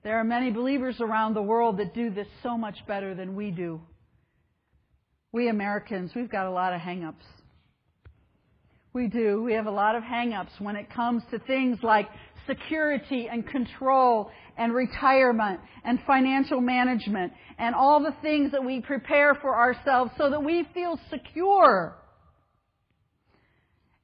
There 0.03 0.17
are 0.19 0.23
many 0.23 0.51
believers 0.51 1.01
around 1.01 1.33
the 1.33 1.41
world 1.41 1.77
that 1.79 1.93
do 1.93 2.11
this 2.11 2.27
so 2.43 2.57
much 2.57 2.77
better 2.87 3.15
than 3.15 3.35
we 3.35 3.51
do. 3.51 3.81
We 5.37 5.49
Americans, 5.49 6.13
we've 6.15 6.31
got 6.31 6.47
a 6.47 6.49
lot 6.49 6.73
of 6.73 6.81
hang-ups. 6.81 7.23
We 8.91 9.05
do. 9.05 9.43
We 9.43 9.53
have 9.53 9.67
a 9.67 9.71
lot 9.71 9.95
of 9.95 10.01
hang-ups 10.01 10.53
when 10.57 10.75
it 10.75 10.91
comes 10.91 11.21
to 11.29 11.37
things 11.37 11.77
like 11.83 12.07
security 12.47 13.27
and 13.31 13.45
control 13.45 14.31
and 14.57 14.73
retirement 14.73 15.59
and 15.85 15.99
financial 16.07 16.59
management 16.59 17.33
and 17.59 17.75
all 17.75 18.01
the 18.01 18.15
things 18.23 18.51
that 18.51 18.65
we 18.65 18.81
prepare 18.81 19.35
for 19.35 19.55
ourselves 19.55 20.09
so 20.17 20.31
that 20.31 20.43
we 20.43 20.65
feel 20.73 20.99
secure. 21.11 21.95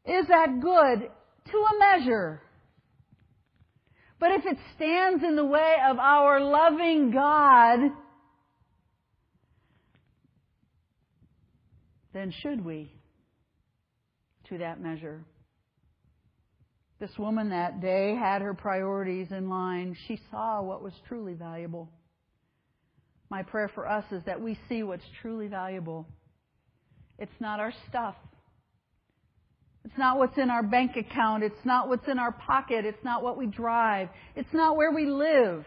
Is 0.06 0.28
that 0.28 0.62
good? 0.62 1.10
To 1.52 1.58
a 1.58 1.98
measure. 1.98 2.44
But 4.20 4.34
if 4.34 4.46
it 4.46 4.58
stands 4.76 5.24
in 5.24 5.36
the 5.36 5.46
way 5.46 5.78
of 5.90 5.98
our 5.98 6.40
loving 6.40 7.10
God, 7.10 7.80
then 12.14 12.34
should 12.42 12.64
we 12.64 12.92
to 14.50 14.60
that 14.60 14.82
measure? 14.82 15.24
This 17.00 17.12
woman 17.18 17.50
that 17.50 17.82
day 17.82 18.16
had 18.16 18.42
her 18.42 18.54
priorities 18.54 19.28
in 19.32 19.50
line. 19.50 19.98
She 20.08 20.22
saw 20.32 20.62
what 20.62 20.82
was 20.82 20.94
truly 21.08 21.34
valuable. 21.34 21.90
My 23.30 23.44
prayer 23.44 23.70
for 23.74 23.90
us 23.90 24.06
is 24.12 24.22
that 24.26 24.42
we 24.42 24.58
see 24.70 24.84
what's 24.84 25.04
truly 25.22 25.48
valuable. 25.48 26.08
It's 27.18 27.32
not 27.40 27.60
our 27.60 27.74
stuff. 27.90 28.16
It's 29.86 29.98
not 29.98 30.18
what's 30.18 30.38
in 30.38 30.50
our 30.50 30.64
bank 30.64 30.96
account. 30.96 31.44
It's 31.44 31.66
not 31.66 31.90
what's 31.90 32.08
in 32.08 32.20
our 32.20 32.32
pocket. 32.32 32.86
It's 32.86 33.04
not 33.04 33.22
what 33.22 33.38
we 33.38 33.48
drive. 33.48 34.10
It's 34.36 34.54
not 34.54 34.78
where 34.78 34.92
we 34.92 35.06
live. 35.06 35.66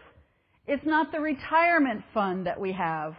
It's 0.65 0.85
not 0.85 1.11
the 1.11 1.19
retirement 1.19 2.03
fund 2.13 2.47
that 2.47 2.59
we 2.59 2.73
have. 2.73 3.15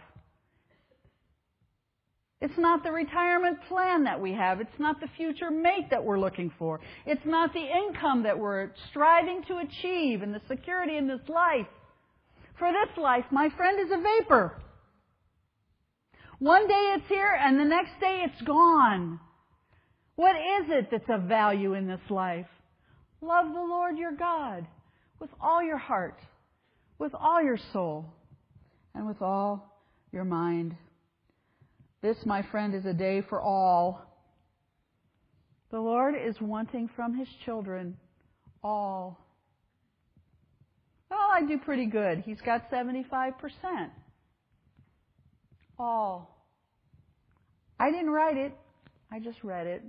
It's 2.41 2.57
not 2.57 2.83
the 2.83 2.91
retirement 2.91 3.57
plan 3.67 4.05
that 4.05 4.21
we 4.21 4.31
have. 4.33 4.61
It's 4.61 4.79
not 4.79 5.01
the 5.01 5.09
future 5.17 5.51
mate 5.51 5.89
that 5.91 6.03
we're 6.03 6.19
looking 6.19 6.51
for. 6.57 6.79
It's 7.05 7.25
not 7.25 7.53
the 7.53 7.59
income 7.59 8.23
that 8.23 8.39
we're 8.39 8.71
striving 8.89 9.43
to 9.49 9.57
achieve 9.57 10.21
and 10.21 10.33
the 10.33 10.41
security 10.47 10.95
in 10.95 11.07
this 11.07 11.27
life. 11.27 11.67
For 12.57 12.71
this 12.71 12.97
life, 12.97 13.25
my 13.31 13.49
friend, 13.57 13.79
is 13.79 13.91
a 13.91 14.01
vapor. 14.21 14.61
One 16.39 16.67
day 16.67 16.95
it's 16.95 17.07
here 17.09 17.37
and 17.37 17.59
the 17.59 17.65
next 17.65 17.99
day 17.99 18.23
it's 18.25 18.41
gone. 18.43 19.19
What 20.15 20.35
is 20.35 20.69
it 20.69 20.87
that's 20.91 21.09
of 21.09 21.23
value 21.23 21.73
in 21.73 21.87
this 21.87 22.09
life? 22.09 22.47
Love 23.21 23.47
the 23.53 23.59
Lord 23.59 23.97
your 23.97 24.13
God 24.13 24.65
with 25.19 25.29
all 25.41 25.61
your 25.61 25.77
heart, 25.77 26.19
with 26.97 27.13
all 27.13 27.43
your 27.43 27.59
soul, 27.73 28.13
and 28.95 29.05
with 29.05 29.21
all 29.21 29.81
your 30.13 30.23
mind. 30.23 30.75
This, 32.01 32.17
my 32.25 32.41
friend, 32.43 32.73
is 32.73 32.85
a 32.85 32.93
day 32.93 33.21
for 33.27 33.41
all. 33.41 34.01
The 35.71 35.79
Lord 35.79 36.15
is 36.15 36.35
wanting 36.39 36.89
from 36.95 37.13
His 37.13 37.27
children 37.45 37.97
all. 38.63 39.25
Well, 41.09 41.19
I 41.31 41.45
do 41.45 41.57
pretty 41.57 41.85
good. 41.85 42.19
He's 42.19 42.41
got 42.41 42.69
75%. 42.71 43.33
All. 45.77 46.45
I 47.79 47.91
didn't 47.91 48.09
write 48.09 48.37
it. 48.37 48.53
I 49.11 49.19
just 49.19 49.43
read 49.43 49.67
it. 49.67 49.83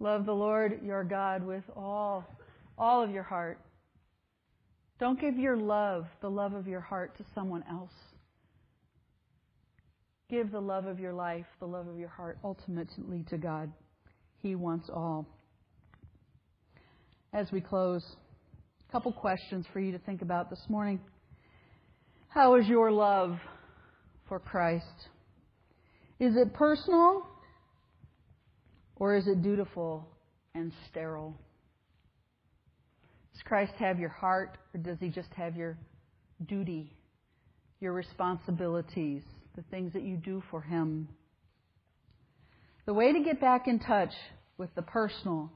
Love 0.00 0.26
the 0.26 0.32
Lord 0.32 0.80
your 0.84 1.04
God 1.04 1.44
with 1.44 1.64
all, 1.76 2.24
all 2.76 3.02
of 3.02 3.10
your 3.10 3.24
heart. 3.24 3.58
Don't 5.00 5.20
give 5.20 5.36
your 5.36 5.56
love, 5.56 6.06
the 6.20 6.30
love 6.30 6.54
of 6.54 6.66
your 6.66 6.80
heart, 6.80 7.16
to 7.18 7.24
someone 7.34 7.64
else. 7.70 7.92
Give 10.28 10.50
the 10.50 10.60
love 10.60 10.84
of 10.84 11.00
your 11.00 11.14
life, 11.14 11.46
the 11.58 11.66
love 11.66 11.88
of 11.88 11.98
your 11.98 12.10
heart, 12.10 12.38
ultimately 12.44 13.24
to 13.30 13.38
God. 13.38 13.72
He 14.42 14.54
wants 14.54 14.90
all. 14.92 15.26
As 17.32 17.50
we 17.50 17.62
close, 17.62 18.04
a 18.86 18.92
couple 18.92 19.10
questions 19.12 19.64
for 19.72 19.80
you 19.80 19.92
to 19.92 19.98
think 19.98 20.20
about 20.20 20.50
this 20.50 20.62
morning. 20.68 21.00
How 22.28 22.56
is 22.56 22.66
your 22.66 22.90
love 22.90 23.38
for 24.28 24.38
Christ? 24.38 24.84
Is 26.20 26.36
it 26.36 26.52
personal 26.52 27.26
or 28.96 29.16
is 29.16 29.26
it 29.26 29.42
dutiful 29.42 30.06
and 30.54 30.72
sterile? 30.90 31.34
Does 33.32 33.42
Christ 33.44 33.72
have 33.78 33.98
your 33.98 34.10
heart 34.10 34.58
or 34.74 34.80
does 34.80 34.98
he 35.00 35.08
just 35.08 35.32
have 35.36 35.56
your 35.56 35.78
duty, 36.46 36.92
your 37.80 37.94
responsibilities? 37.94 39.22
The 39.58 39.64
things 39.72 39.92
that 39.92 40.04
you 40.04 40.16
do 40.16 40.40
for 40.52 40.62
Him. 40.62 41.08
The 42.86 42.94
way 42.94 43.12
to 43.12 43.24
get 43.24 43.40
back 43.40 43.66
in 43.66 43.80
touch 43.80 44.12
with 44.56 44.72
the 44.76 44.82
personal 44.82 45.50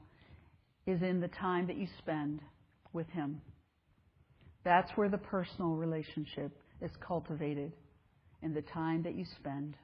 is 0.85 1.01
in 1.01 1.21
the 1.21 1.29
time 1.29 1.67
that 1.67 1.77
you 1.77 1.87
spend 1.99 2.41
with 2.91 3.07
Him. 3.07 3.39
That's 4.65 4.91
where 4.95 5.07
the 5.07 5.17
personal 5.17 5.75
relationship 5.75 6.51
is 6.81 6.91
cultivated, 6.99 7.71
in 8.41 8.53
the 8.53 8.61
time 8.61 9.03
that 9.03 9.15
you 9.15 9.23
spend. 9.39 9.77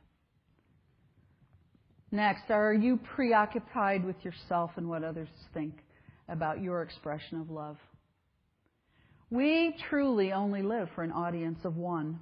Next, 2.11 2.51
are 2.51 2.73
you 2.73 2.99
preoccupied 3.15 4.03
with 4.03 4.17
yourself 4.25 4.71
and 4.75 4.89
what 4.89 5.05
others 5.05 5.29
think 5.53 5.75
about 6.27 6.61
your 6.61 6.81
expression 6.81 7.39
of 7.39 7.49
love? 7.49 7.77
We 9.29 9.77
truly 9.89 10.33
only 10.33 10.61
live 10.61 10.89
for 10.93 11.05
an 11.05 11.13
audience 11.13 11.59
of 11.63 11.77
one. 11.77 12.19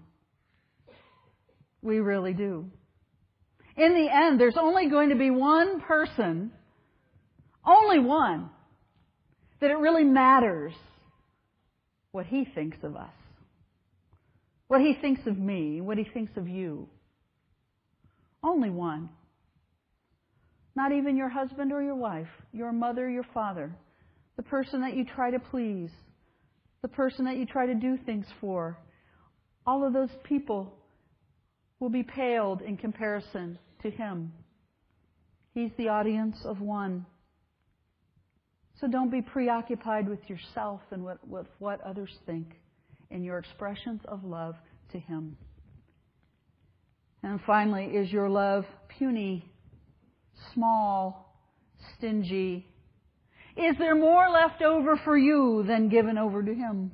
We 1.88 2.00
really 2.00 2.34
do. 2.34 2.66
In 3.78 3.94
the 3.94 4.14
end, 4.14 4.42
there's 4.42 4.58
only 4.58 4.90
going 4.90 5.08
to 5.08 5.16
be 5.16 5.30
one 5.30 5.80
person, 5.80 6.52
only 7.66 7.98
one, 7.98 8.50
that 9.62 9.72
it 9.72 9.78
really 9.78 10.04
matters 10.04 10.74
what 12.12 12.26
he 12.26 12.44
thinks 12.44 12.76
of 12.84 12.98
us, 12.98 13.14
what 14.68 14.82
he 14.82 14.96
thinks 15.00 15.26
of 15.28 15.38
me, 15.38 15.80
what 15.80 15.98
he 15.98 16.04
thinks 16.04 16.36
of 16.36 16.50
you. 16.50 16.90
Only 18.44 18.70
one. 18.70 19.08
Not 20.76 20.92
even 20.92 21.16
your 21.16 21.30
husband 21.30 21.72
or 21.72 21.82
your 21.82 21.96
wife, 21.96 22.28
your 22.52 22.74
mother, 22.74 23.10
your 23.10 23.26
father, 23.34 23.74
the 24.36 24.44
person 24.44 24.82
that 24.82 24.98
you 24.98 25.06
try 25.06 25.32
to 25.32 25.40
please, 25.40 25.92
the 26.82 26.90
person 26.90 27.24
that 27.24 27.38
you 27.38 27.46
try 27.46 27.66
to 27.66 27.76
do 27.76 27.98
things 28.06 28.26
for. 28.42 28.78
All 29.66 29.88
of 29.88 29.94
those 29.94 30.12
people 30.26 30.77
will 31.80 31.90
be 31.90 32.04
paled 32.04 32.62
in 32.62 32.78
comparison 32.78 33.58
to 33.82 33.90
him. 33.90 34.32
He's 35.54 35.72
the 35.78 35.90
audience 35.90 36.38
of 36.46 36.62
one. 36.62 37.06
So 38.80 38.88
don't 38.88 39.12
be 39.12 39.22
preoccupied 39.22 40.08
with 40.08 40.20
yourself 40.30 40.82
and 40.92 41.04
with, 41.04 41.18
with 41.28 41.48
what 41.60 41.82
others 41.82 42.16
think 42.26 42.48
in 43.10 43.24
your 43.24 43.40
expressions 43.40 44.02
of 44.06 44.24
love 44.24 44.56
to 44.92 45.00
him. 45.00 45.38
And 47.24 47.40
finally, 47.46 47.86
is 47.86 48.12
your 48.12 48.30
love 48.30 48.66
puny, 48.98 49.52
small, 50.54 51.36
stingy? 51.98 52.68
Is 53.56 53.76
there 53.80 53.96
more 53.96 54.30
left 54.30 54.62
over 54.62 54.98
for 55.04 55.18
you 55.18 55.64
than 55.68 55.90
given 55.90 56.18
over 56.18 56.44
to 56.44 56.54
him? 56.54 56.92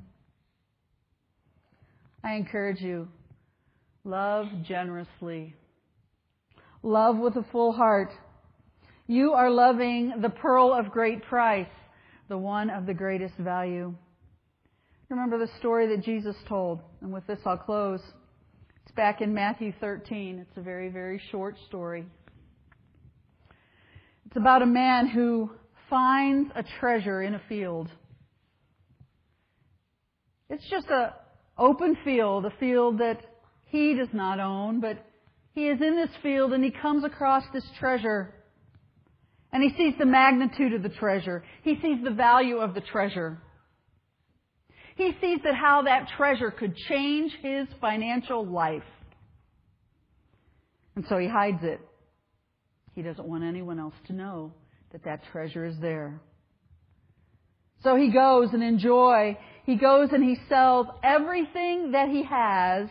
I 2.22 2.34
encourage 2.34 2.80
you 2.80 3.08
Love 4.04 4.46
generously. 4.62 5.54
Love 6.82 7.16
with 7.16 7.36
a 7.36 7.44
full 7.50 7.72
heart. 7.72 8.12
You 9.06 9.32
are 9.32 9.50
loving 9.50 10.20
the 10.20 10.28
pearl 10.28 10.74
of 10.74 10.90
great 10.90 11.22
price, 11.22 11.66
the 12.28 12.36
one 12.36 12.68
of 12.68 12.84
the 12.84 12.92
greatest 12.92 13.34
value. 13.36 13.94
Remember 15.08 15.38
the 15.38 15.50
story 15.58 15.86
that 15.88 16.04
Jesus 16.04 16.36
told, 16.46 16.80
and 17.00 17.12
with 17.12 17.26
this 17.26 17.38
I'll 17.46 17.56
close. 17.56 18.00
It's 18.82 18.94
back 18.94 19.22
in 19.22 19.32
Matthew 19.32 19.72
13. 19.80 20.38
It's 20.38 20.56
a 20.58 20.62
very, 20.62 20.90
very 20.90 21.20
short 21.30 21.56
story. 21.66 22.04
It's 24.26 24.36
about 24.36 24.60
a 24.60 24.66
man 24.66 25.08
who 25.08 25.50
finds 25.88 26.50
a 26.54 26.62
treasure 26.78 27.22
in 27.22 27.34
a 27.34 27.40
field. 27.48 27.88
It's 30.50 30.64
just 30.68 30.88
a, 30.88 31.14
open 31.56 31.96
field, 32.04 32.44
a 32.44 32.52
field 32.58 32.98
that 32.98 33.33
he 33.74 33.94
does 33.94 34.12
not 34.12 34.38
own, 34.38 34.80
but 34.80 35.04
he 35.52 35.66
is 35.66 35.80
in 35.80 35.96
this 35.96 36.14
field 36.22 36.52
and 36.52 36.62
he 36.62 36.70
comes 36.70 37.02
across 37.02 37.42
this 37.52 37.64
treasure. 37.80 38.32
And 39.52 39.62
he 39.64 39.76
sees 39.76 39.94
the 39.98 40.06
magnitude 40.06 40.72
of 40.74 40.84
the 40.84 40.88
treasure. 40.88 41.42
He 41.62 41.74
sees 41.82 41.98
the 42.04 42.12
value 42.12 42.58
of 42.58 42.74
the 42.74 42.80
treasure. 42.80 43.42
He 44.94 45.10
sees 45.20 45.40
that 45.42 45.56
how 45.56 45.82
that 45.82 46.06
treasure 46.16 46.52
could 46.52 46.76
change 46.88 47.32
his 47.42 47.66
financial 47.80 48.46
life. 48.46 48.82
And 50.94 51.04
so 51.08 51.18
he 51.18 51.26
hides 51.26 51.64
it. 51.64 51.80
He 52.92 53.02
doesn't 53.02 53.26
want 53.26 53.42
anyone 53.42 53.80
else 53.80 53.94
to 54.06 54.12
know 54.12 54.52
that 54.92 55.02
that 55.02 55.22
treasure 55.32 55.64
is 55.64 55.74
there. 55.80 56.20
So 57.82 57.96
he 57.96 58.12
goes 58.12 58.50
and 58.52 58.62
enjoy. 58.62 59.36
He 59.66 59.74
goes 59.74 60.10
and 60.12 60.22
he 60.22 60.36
sells 60.48 60.86
everything 61.02 61.90
that 61.90 62.08
he 62.08 62.22
has 62.22 62.88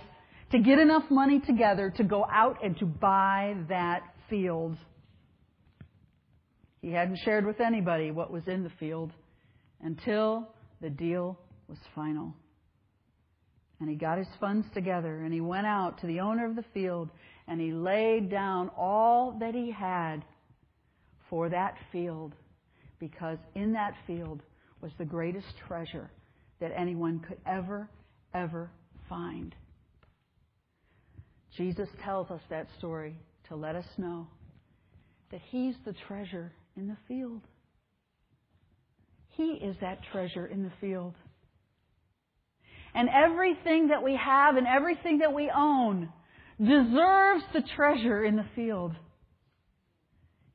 to 0.54 0.60
get 0.60 0.78
enough 0.78 1.10
money 1.10 1.40
together 1.40 1.92
to 1.98 2.04
go 2.04 2.28
out 2.32 2.64
and 2.64 2.78
to 2.78 2.86
buy 2.86 3.56
that 3.70 4.04
field. 4.30 4.78
He 6.80 6.92
hadn't 6.92 7.18
shared 7.26 7.44
with 7.44 7.60
anybody 7.60 8.12
what 8.12 8.32
was 8.32 8.44
in 8.48 8.64
the 8.64 8.70
field 8.80 9.12
until 9.82 10.48
the 10.80 10.92
deal 10.92 11.40
was 11.68 11.80
final. 11.96 12.36
And 13.80 13.90
he 13.90 13.96
got 13.96 14.20
his 14.20 14.28
funds 14.40 14.68
together 14.76 15.24
and 15.24 15.34
he 15.34 15.42
went 15.42 15.66
out 15.66 16.00
to 16.02 16.08
the 16.08 16.20
owner 16.20 16.46
of 16.46 16.56
the 16.56 16.66
field 16.72 17.10
and 17.48 17.60
he 17.60 17.72
laid 17.72 18.30
down 18.30 18.70
all 18.78 19.36
that 19.40 19.56
he 19.56 19.72
had 19.72 20.24
for 21.32 21.50
that 21.50 21.74
field 21.92 22.34
because 23.00 23.40
in 23.56 23.74
that 23.74 23.96
field 24.06 24.44
was 24.82 24.92
the 25.00 25.06
greatest 25.06 25.48
treasure 25.68 26.12
that 26.60 26.72
anyone 26.78 27.20
could 27.28 27.40
ever, 27.48 27.90
ever 28.36 28.70
find. 29.10 29.56
Jesus 31.58 31.88
tells 32.04 32.32
us 32.32 32.42
that 32.50 32.68
story 32.78 33.16
to 33.48 33.56
let 33.56 33.76
us 33.76 33.86
know 33.98 34.28
that 35.32 35.42
He's 35.50 35.76
the 35.86 35.94
treasure 36.08 36.52
in 36.76 36.88
the 36.88 36.98
field. 37.08 37.42
He 39.30 39.54
is 39.54 39.76
that 39.82 40.00
treasure 40.12 40.46
in 40.46 40.64
the 40.64 40.72
field. 40.80 41.16
And 42.96 43.10
everything 43.10 43.88
that 43.88 44.04
we 44.04 44.16
have 44.16 44.56
and 44.56 44.68
everything 44.68 45.20
that 45.20 45.34
we 45.34 45.52
own 45.56 46.10
deserves 46.60 47.44
the 47.54 47.64
treasure 47.76 48.24
in 48.24 48.36
the 48.36 48.46
field. 48.56 48.94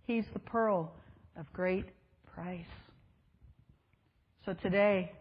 He's 0.07 0.25
the 0.33 0.39
pearl 0.39 0.93
of 1.37 1.53
great 1.53 1.87
price. 2.35 2.65
So 4.47 4.55
today, 4.55 5.13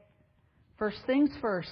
first 0.78 0.98
things 1.08 1.32
first. 1.42 1.70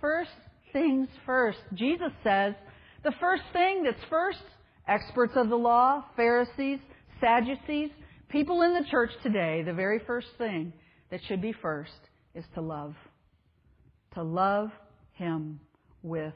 First 0.00 0.30
things 0.72 1.08
first. 1.26 1.58
Jesus 1.74 2.12
says 2.22 2.54
the 3.02 3.12
first 3.20 3.42
thing 3.52 3.82
that's 3.82 4.02
first, 4.08 4.42
experts 4.86 5.32
of 5.36 5.48
the 5.48 5.56
law, 5.56 6.04
Pharisees, 6.16 6.78
Sadducees, 7.20 7.90
people 8.28 8.62
in 8.62 8.74
the 8.74 8.88
church 8.90 9.10
today, 9.22 9.62
the 9.62 9.72
very 9.72 10.00
first 10.06 10.28
thing 10.38 10.72
that 11.10 11.20
should 11.26 11.40
be 11.40 11.52
first 11.52 11.92
is 12.34 12.44
to 12.54 12.60
love. 12.60 12.94
To 14.14 14.22
love 14.22 14.70
Him 15.14 15.60
with 16.02 16.34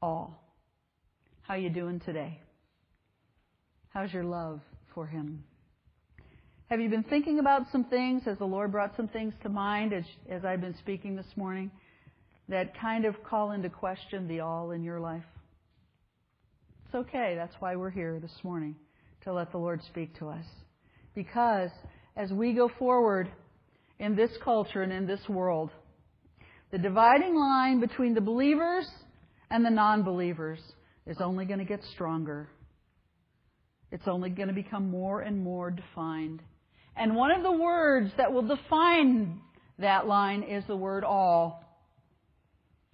all. 0.00 0.42
How 1.42 1.54
you 1.54 1.70
doing 1.70 2.00
today? 2.00 2.40
How's 3.90 4.12
your 4.12 4.24
love 4.24 4.60
for 4.94 5.06
Him? 5.06 5.44
Have 6.70 6.80
you 6.80 6.88
been 6.88 7.04
thinking 7.04 7.38
about 7.38 7.70
some 7.70 7.84
things 7.84 8.22
as 8.26 8.38
the 8.38 8.44
Lord 8.44 8.72
brought 8.72 8.96
some 8.96 9.08
things 9.08 9.34
to 9.42 9.48
mind 9.48 9.92
as, 9.92 10.04
as 10.28 10.44
I've 10.44 10.60
been 10.60 10.76
speaking 10.78 11.14
this 11.14 11.36
morning 11.36 11.70
that 12.48 12.78
kind 12.78 13.04
of 13.04 13.22
call 13.24 13.52
into 13.52 13.70
question 13.70 14.28
the 14.28 14.40
all 14.40 14.70
in 14.70 14.82
your 14.82 15.00
life? 15.00 15.24
It's 16.86 16.94
okay. 16.94 17.34
That's 17.36 17.54
why 17.58 17.76
we're 17.76 17.90
here 17.90 18.20
this 18.20 18.38
morning 18.42 18.76
to 19.22 19.32
let 19.32 19.50
the 19.52 19.58
Lord 19.58 19.80
speak 19.88 20.18
to 20.18 20.28
us. 20.28 20.44
Because 21.14 21.70
as 22.16 22.30
we 22.30 22.52
go 22.52 22.70
forward 22.78 23.28
in 23.98 24.16
this 24.16 24.30
culture 24.44 24.82
and 24.82 24.92
in 24.92 25.06
this 25.06 25.28
world, 25.28 25.70
the 26.70 26.78
dividing 26.78 27.34
line 27.34 27.80
between 27.80 28.14
the 28.14 28.20
believers 28.20 28.86
and 29.50 29.64
the 29.64 29.70
non 29.70 30.02
believers 30.02 30.58
is 31.06 31.18
only 31.20 31.44
going 31.44 31.58
to 31.58 31.64
get 31.64 31.80
stronger. 31.94 32.48
It's 33.90 34.08
only 34.08 34.30
going 34.30 34.48
to 34.48 34.54
become 34.54 34.90
more 34.90 35.20
and 35.20 35.42
more 35.42 35.70
defined. 35.70 36.42
And 36.96 37.14
one 37.14 37.30
of 37.30 37.42
the 37.42 37.52
words 37.52 38.10
that 38.16 38.32
will 38.32 38.46
define 38.46 39.40
that 39.78 40.06
line 40.06 40.42
is 40.42 40.64
the 40.66 40.76
word 40.76 41.04
all. 41.04 41.63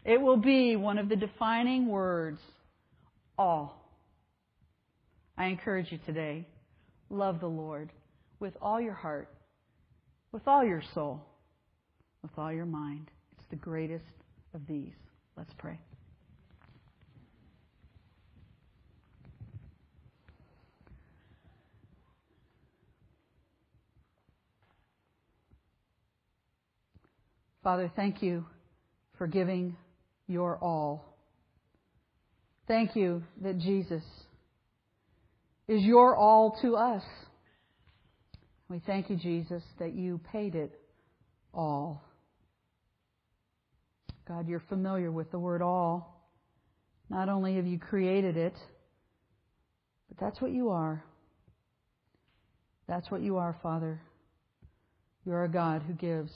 It 0.04 0.20
will 0.20 0.38
be 0.38 0.76
one 0.76 0.98
of 0.98 1.08
the 1.08 1.16
defining 1.16 1.88
words, 1.88 2.40
all. 3.38 3.76
I 5.36 5.46
encourage 5.46 5.92
you 5.92 5.98
today, 6.06 6.46
love 7.10 7.40
the 7.40 7.46
Lord 7.46 7.90
with 8.40 8.54
all 8.62 8.80
your 8.80 8.94
heart, 8.94 9.28
with 10.32 10.46
all 10.46 10.64
your 10.64 10.82
soul, 10.94 11.22
with 12.22 12.32
all 12.38 12.52
your 12.52 12.66
mind. 12.66 13.10
It's 13.32 13.46
the 13.50 13.56
greatest 13.56 14.04
of 14.54 14.62
these. 14.66 14.92
Let's 15.36 15.52
pray. 15.58 15.78
Father, 27.62 27.92
thank 27.94 28.22
you 28.22 28.46
for 29.18 29.26
giving 29.26 29.76
your 30.30 30.56
all. 30.62 31.16
Thank 32.68 32.94
you 32.94 33.24
that 33.42 33.58
Jesus 33.58 34.02
is 35.66 35.82
your 35.82 36.16
all 36.16 36.56
to 36.62 36.76
us. 36.76 37.02
We 38.68 38.80
thank 38.86 39.10
you, 39.10 39.16
Jesus, 39.16 39.62
that 39.80 39.92
you 39.92 40.20
paid 40.32 40.54
it 40.54 40.72
all. 41.52 42.04
God, 44.28 44.46
you're 44.46 44.62
familiar 44.68 45.10
with 45.10 45.32
the 45.32 45.38
word 45.40 45.62
all. 45.62 46.24
Not 47.08 47.28
only 47.28 47.56
have 47.56 47.66
you 47.66 47.80
created 47.80 48.36
it, 48.36 48.54
but 50.08 50.18
that's 50.20 50.40
what 50.40 50.52
you 50.52 50.70
are. 50.70 51.02
That's 52.86 53.10
what 53.10 53.22
you 53.22 53.38
are, 53.38 53.56
Father. 53.62 54.00
You're 55.26 55.42
a 55.42 55.50
God 55.50 55.82
who 55.82 55.94
gives 55.94 56.32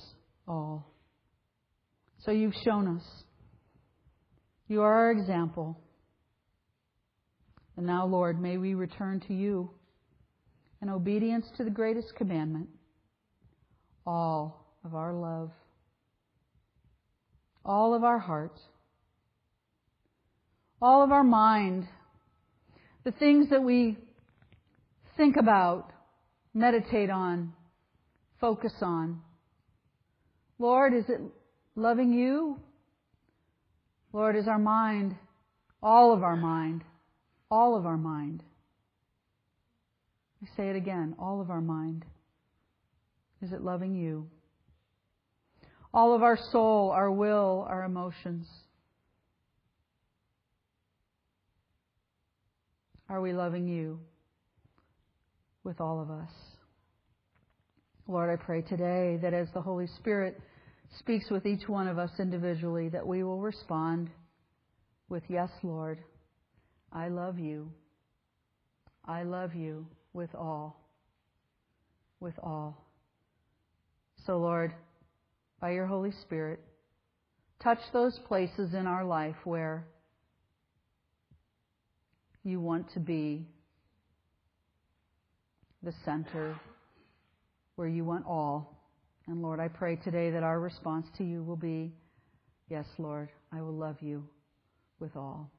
all. 0.49 0.91
So 2.25 2.33
you've 2.33 2.55
shown 2.65 2.97
us. 2.97 3.05
You 4.69 4.83
are 4.83 4.93
our 4.93 5.11
example. 5.11 5.79
And 7.77 7.87
now, 7.87 8.07
Lord, 8.07 8.41
may 8.41 8.57
we 8.57 8.75
return 8.75 9.21
to 9.29 9.35
you 9.35 9.71
in 10.81 10.89
obedience 10.89 11.47
to 11.57 11.65
the 11.65 11.71
greatest 11.71 12.15
commandment 12.17 12.69
all 14.07 14.67
of 14.85 14.95
our 14.95 15.15
love, 15.15 15.51
all 17.65 17.95
of 17.95 18.05
our 18.05 18.19
heart, 18.19 18.61
all 20.81 21.03
of 21.03 21.11
our 21.11 21.25
mind, 21.25 21.89
the 23.05 23.13
things 23.13 23.49
that 23.49 23.63
we 23.63 23.97
think 25.17 25.37
about, 25.37 25.91
meditate 26.53 27.09
on, 27.09 27.55
focus 28.41 28.75
on. 28.83 29.23
Lord, 30.59 30.93
is 30.93 31.05
it 31.09 31.21
loving 31.77 32.13
you? 32.13 32.61
Lord, 34.15 34.37
is 34.37 34.47
our 34.47 34.61
mind, 34.61 35.17
all 35.83 36.13
of 36.13 36.23
our 36.23 36.37
mind, 36.37 36.85
all 37.51 37.77
of 37.77 37.85
our 37.85 37.97
mind. 37.97 38.45
I 40.41 40.47
say 40.57 40.69
it 40.69 40.77
again, 40.77 41.17
all 41.19 41.41
of 41.41 41.51
our 41.51 41.61
mind. 41.61 42.05
Is 43.43 43.53
it 43.53 43.61
loving 43.61 43.97
you? 43.97 44.29
All 45.93 46.15
of 46.15 46.23
our 46.23 46.39
soul, 46.53 46.93
our 46.93 47.11
will, 47.11 47.67
our 47.69 47.83
emotions. 47.83 48.47
Are 53.09 53.21
we 53.21 53.33
loving 53.33 53.67
you 53.67 53.99
with 55.65 55.81
all 55.81 56.01
of 56.01 56.13
us? 56.13 56.31
Lord, 58.07 58.31
I 58.31 58.37
pray 58.37 58.63
today 58.63 59.19
that 59.23 59.35
as 59.35 59.49
the 59.53 59.61
Holy 59.61 59.89
Spirit 59.89 60.41
speaks 60.99 61.31
with 61.31 61.47
each 61.47 61.69
one 61.69 61.89
of 61.89 61.99
us 61.99 62.11
individually, 62.19 62.89
that 62.91 63.07
we 63.07 63.23
will 63.23 63.41
respond 63.41 64.11
with, 65.09 65.23
Yes, 65.29 65.51
Lord, 65.63 65.99
I 66.93 67.09
love 67.09 67.39
you. 67.39 67.71
I 69.05 69.25
love 69.25 69.55
you 69.55 69.87
with 70.13 70.35
all. 70.35 70.81
With 72.21 72.35
all. 72.43 72.87
So, 74.27 74.39
Lord, 74.39 74.73
by 75.61 75.73
your 75.73 75.87
Holy 75.87 76.13
Spirit, 76.23 76.61
touch 77.63 77.81
those 77.93 78.19
places 78.27 78.73
in 78.73 78.87
our 78.87 79.05
life 79.05 79.37
where 79.45 79.87
you 82.43 82.61
want 82.61 82.93
to 82.95 83.01
be 83.01 83.47
the 85.83 85.93
center, 86.05 86.59
where 87.77 87.89
you 87.89 88.05
want 88.05 88.25
all. 88.27 88.74
And 89.27 89.43
Lord, 89.43 89.61
I 89.61 89.69
pray 89.69 89.97
today 89.97 90.31
that 90.31 90.43
our 90.43 90.61
response 90.61 91.07
to 91.19 91.25
you 91.25 91.43
will 91.43 91.57
be 91.57 91.93
Yes, 92.69 92.87
Lord, 92.99 93.29
I 93.53 93.61
will 93.61 93.75
love 93.75 93.97
you 94.01 94.25
with 94.99 95.17
all. 95.17 95.51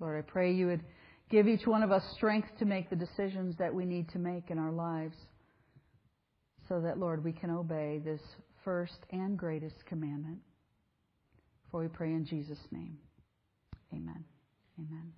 Lord, 0.00 0.18
I 0.18 0.28
pray 0.28 0.52
you 0.52 0.66
would 0.66 0.82
give 1.30 1.46
each 1.46 1.66
one 1.66 1.82
of 1.82 1.92
us 1.92 2.02
strength 2.16 2.48
to 2.58 2.64
make 2.64 2.90
the 2.90 2.96
decisions 2.96 3.56
that 3.58 3.72
we 3.72 3.84
need 3.84 4.08
to 4.10 4.18
make 4.18 4.50
in 4.50 4.58
our 4.58 4.72
lives 4.72 5.16
so 6.68 6.80
that, 6.80 6.98
Lord, 6.98 7.24
we 7.24 7.32
can 7.32 7.50
obey 7.50 8.00
this 8.04 8.20
first 8.64 8.98
and 9.10 9.38
greatest 9.38 9.86
commandment. 9.86 10.38
For 11.70 11.80
we 11.80 11.88
pray 11.88 12.08
in 12.08 12.24
Jesus' 12.24 12.58
name. 12.70 12.98
Amen. 13.92 14.24
Amen. 14.78 15.12